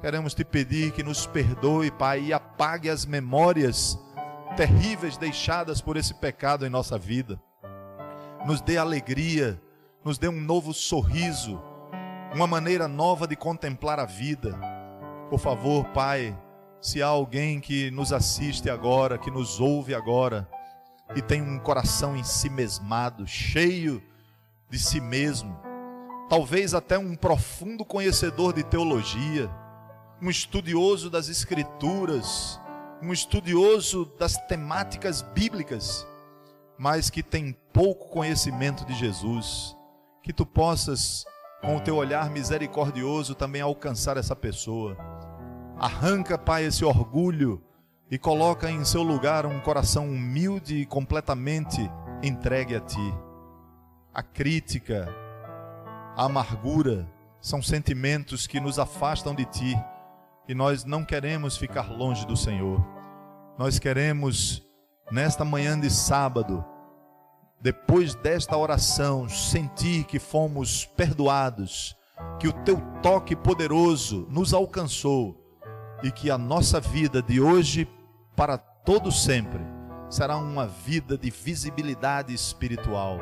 Queremos 0.00 0.32
te 0.32 0.46
pedir 0.46 0.92
que 0.92 1.02
nos 1.02 1.26
perdoe, 1.26 1.90
Pai, 1.90 2.20
e 2.20 2.32
apague 2.32 2.88
as 2.88 3.04
memórias 3.04 3.98
terríveis 4.56 5.18
deixadas 5.18 5.82
por 5.82 5.94
esse 5.94 6.14
pecado 6.14 6.64
em 6.64 6.70
nossa 6.70 6.98
vida. 6.98 7.38
Nos 8.46 8.62
dê 8.62 8.78
alegria, 8.78 9.60
nos 10.02 10.16
dê 10.16 10.26
um 10.26 10.40
novo 10.40 10.72
sorriso, 10.72 11.60
uma 12.34 12.46
maneira 12.46 12.88
nova 12.88 13.28
de 13.28 13.36
contemplar 13.36 14.00
a 14.00 14.06
vida. 14.06 14.58
Por 15.28 15.38
favor, 15.38 15.84
Pai, 15.88 16.34
se 16.80 17.02
há 17.02 17.06
alguém 17.06 17.60
que 17.60 17.90
nos 17.90 18.10
assiste 18.10 18.70
agora, 18.70 19.18
que 19.18 19.30
nos 19.30 19.60
ouve 19.60 19.94
agora, 19.94 20.48
e 21.14 21.20
tem 21.20 21.42
um 21.42 21.58
coração 21.58 22.16
em 22.16 22.24
si 22.24 22.48
mesmado, 22.48 23.26
cheio 23.26 24.02
de 24.70 24.78
si 24.78 24.98
mesmo, 24.98 25.54
talvez 26.26 26.72
até 26.72 26.96
um 26.96 27.14
profundo 27.14 27.84
conhecedor 27.84 28.54
de 28.54 28.62
teologia, 28.62 29.50
um 30.22 30.28
estudioso 30.28 31.08
das 31.08 31.28
Escrituras, 31.28 32.60
um 33.02 33.12
estudioso 33.12 34.04
das 34.18 34.36
temáticas 34.46 35.22
bíblicas, 35.22 36.06
mas 36.78 37.08
que 37.08 37.22
tem 37.22 37.56
pouco 37.72 38.08
conhecimento 38.08 38.84
de 38.84 38.94
Jesus, 38.94 39.74
que 40.22 40.32
tu 40.32 40.44
possas, 40.44 41.24
com 41.62 41.76
o 41.76 41.80
teu 41.80 41.96
olhar 41.96 42.28
misericordioso, 42.28 43.34
também 43.34 43.62
alcançar 43.62 44.18
essa 44.18 44.36
pessoa. 44.36 44.96
Arranca, 45.78 46.36
Pai, 46.36 46.64
esse 46.64 46.84
orgulho 46.84 47.62
e 48.10 48.18
coloca 48.18 48.70
em 48.70 48.84
seu 48.84 49.02
lugar 49.02 49.46
um 49.46 49.60
coração 49.60 50.06
humilde 50.06 50.76
e 50.76 50.86
completamente 50.86 51.90
entregue 52.22 52.74
a 52.74 52.80
Ti. 52.80 53.14
A 54.12 54.22
crítica, 54.22 55.08
a 56.14 56.24
amargura 56.26 57.08
são 57.40 57.62
sentimentos 57.62 58.46
que 58.46 58.60
nos 58.60 58.78
afastam 58.78 59.34
de 59.34 59.46
Ti 59.46 59.74
e 60.50 60.54
nós 60.54 60.84
não 60.84 61.04
queremos 61.04 61.56
ficar 61.56 61.92
longe 61.92 62.26
do 62.26 62.36
Senhor. 62.36 62.84
Nós 63.56 63.78
queremos, 63.78 64.60
nesta 65.08 65.44
manhã 65.44 65.78
de 65.78 65.88
sábado, 65.88 66.64
depois 67.60 68.16
desta 68.16 68.56
oração, 68.56 69.28
sentir 69.28 70.02
que 70.02 70.18
fomos 70.18 70.84
perdoados, 70.84 71.94
que 72.40 72.48
o 72.48 72.52
Teu 72.64 72.82
toque 73.00 73.36
poderoso 73.36 74.26
nos 74.28 74.52
alcançou 74.52 75.40
e 76.02 76.10
que 76.10 76.32
a 76.32 76.36
nossa 76.36 76.80
vida 76.80 77.22
de 77.22 77.40
hoje 77.40 77.88
para 78.34 78.58
todo 78.58 79.12
sempre 79.12 79.60
será 80.08 80.36
uma 80.36 80.66
vida 80.66 81.16
de 81.16 81.30
visibilidade 81.30 82.34
espiritual, 82.34 83.20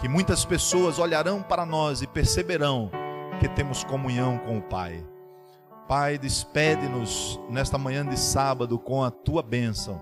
que 0.00 0.08
muitas 0.08 0.46
pessoas 0.46 0.98
olharão 0.98 1.42
para 1.42 1.66
nós 1.66 2.00
e 2.00 2.06
perceberão 2.06 2.90
que 3.38 3.50
temos 3.50 3.84
comunhão 3.84 4.38
com 4.38 4.56
o 4.56 4.62
Pai. 4.62 5.04
Pai, 5.86 6.16
despede-nos 6.16 7.38
nesta 7.50 7.76
manhã 7.76 8.06
de 8.06 8.18
sábado 8.18 8.78
com 8.78 9.04
a 9.04 9.10
tua 9.10 9.42
bênção, 9.42 10.00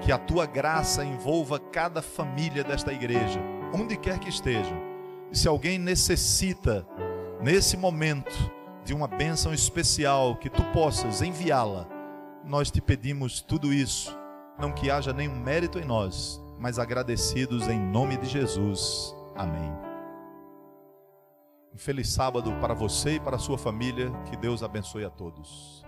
que 0.00 0.10
a 0.10 0.18
tua 0.18 0.44
graça 0.44 1.04
envolva 1.04 1.60
cada 1.60 2.02
família 2.02 2.64
desta 2.64 2.92
igreja, 2.92 3.40
onde 3.72 3.96
quer 3.96 4.18
que 4.18 4.28
estejam. 4.28 4.76
E 5.30 5.38
se 5.38 5.46
alguém 5.46 5.78
necessita, 5.78 6.84
nesse 7.40 7.76
momento, 7.76 8.34
de 8.84 8.92
uma 8.92 9.06
bênção 9.06 9.54
especial, 9.54 10.36
que 10.36 10.50
tu 10.50 10.62
possas 10.72 11.22
enviá-la. 11.22 11.86
Nós 12.44 12.70
te 12.70 12.80
pedimos 12.80 13.40
tudo 13.40 13.72
isso, 13.72 14.16
não 14.58 14.72
que 14.72 14.90
haja 14.90 15.12
nenhum 15.12 15.36
mérito 15.36 15.78
em 15.78 15.84
nós, 15.84 16.42
mas 16.58 16.78
agradecidos 16.78 17.68
em 17.68 17.78
nome 17.78 18.16
de 18.16 18.26
Jesus. 18.26 19.14
Amém. 19.36 19.93
Um 21.74 21.78
feliz 21.78 22.08
sábado 22.08 22.52
para 22.60 22.72
você 22.72 23.16
e 23.16 23.20
para 23.20 23.34
a 23.34 23.38
sua 23.38 23.58
família. 23.58 24.08
Que 24.30 24.36
Deus 24.36 24.62
abençoe 24.62 25.04
a 25.04 25.10
todos. 25.10 25.83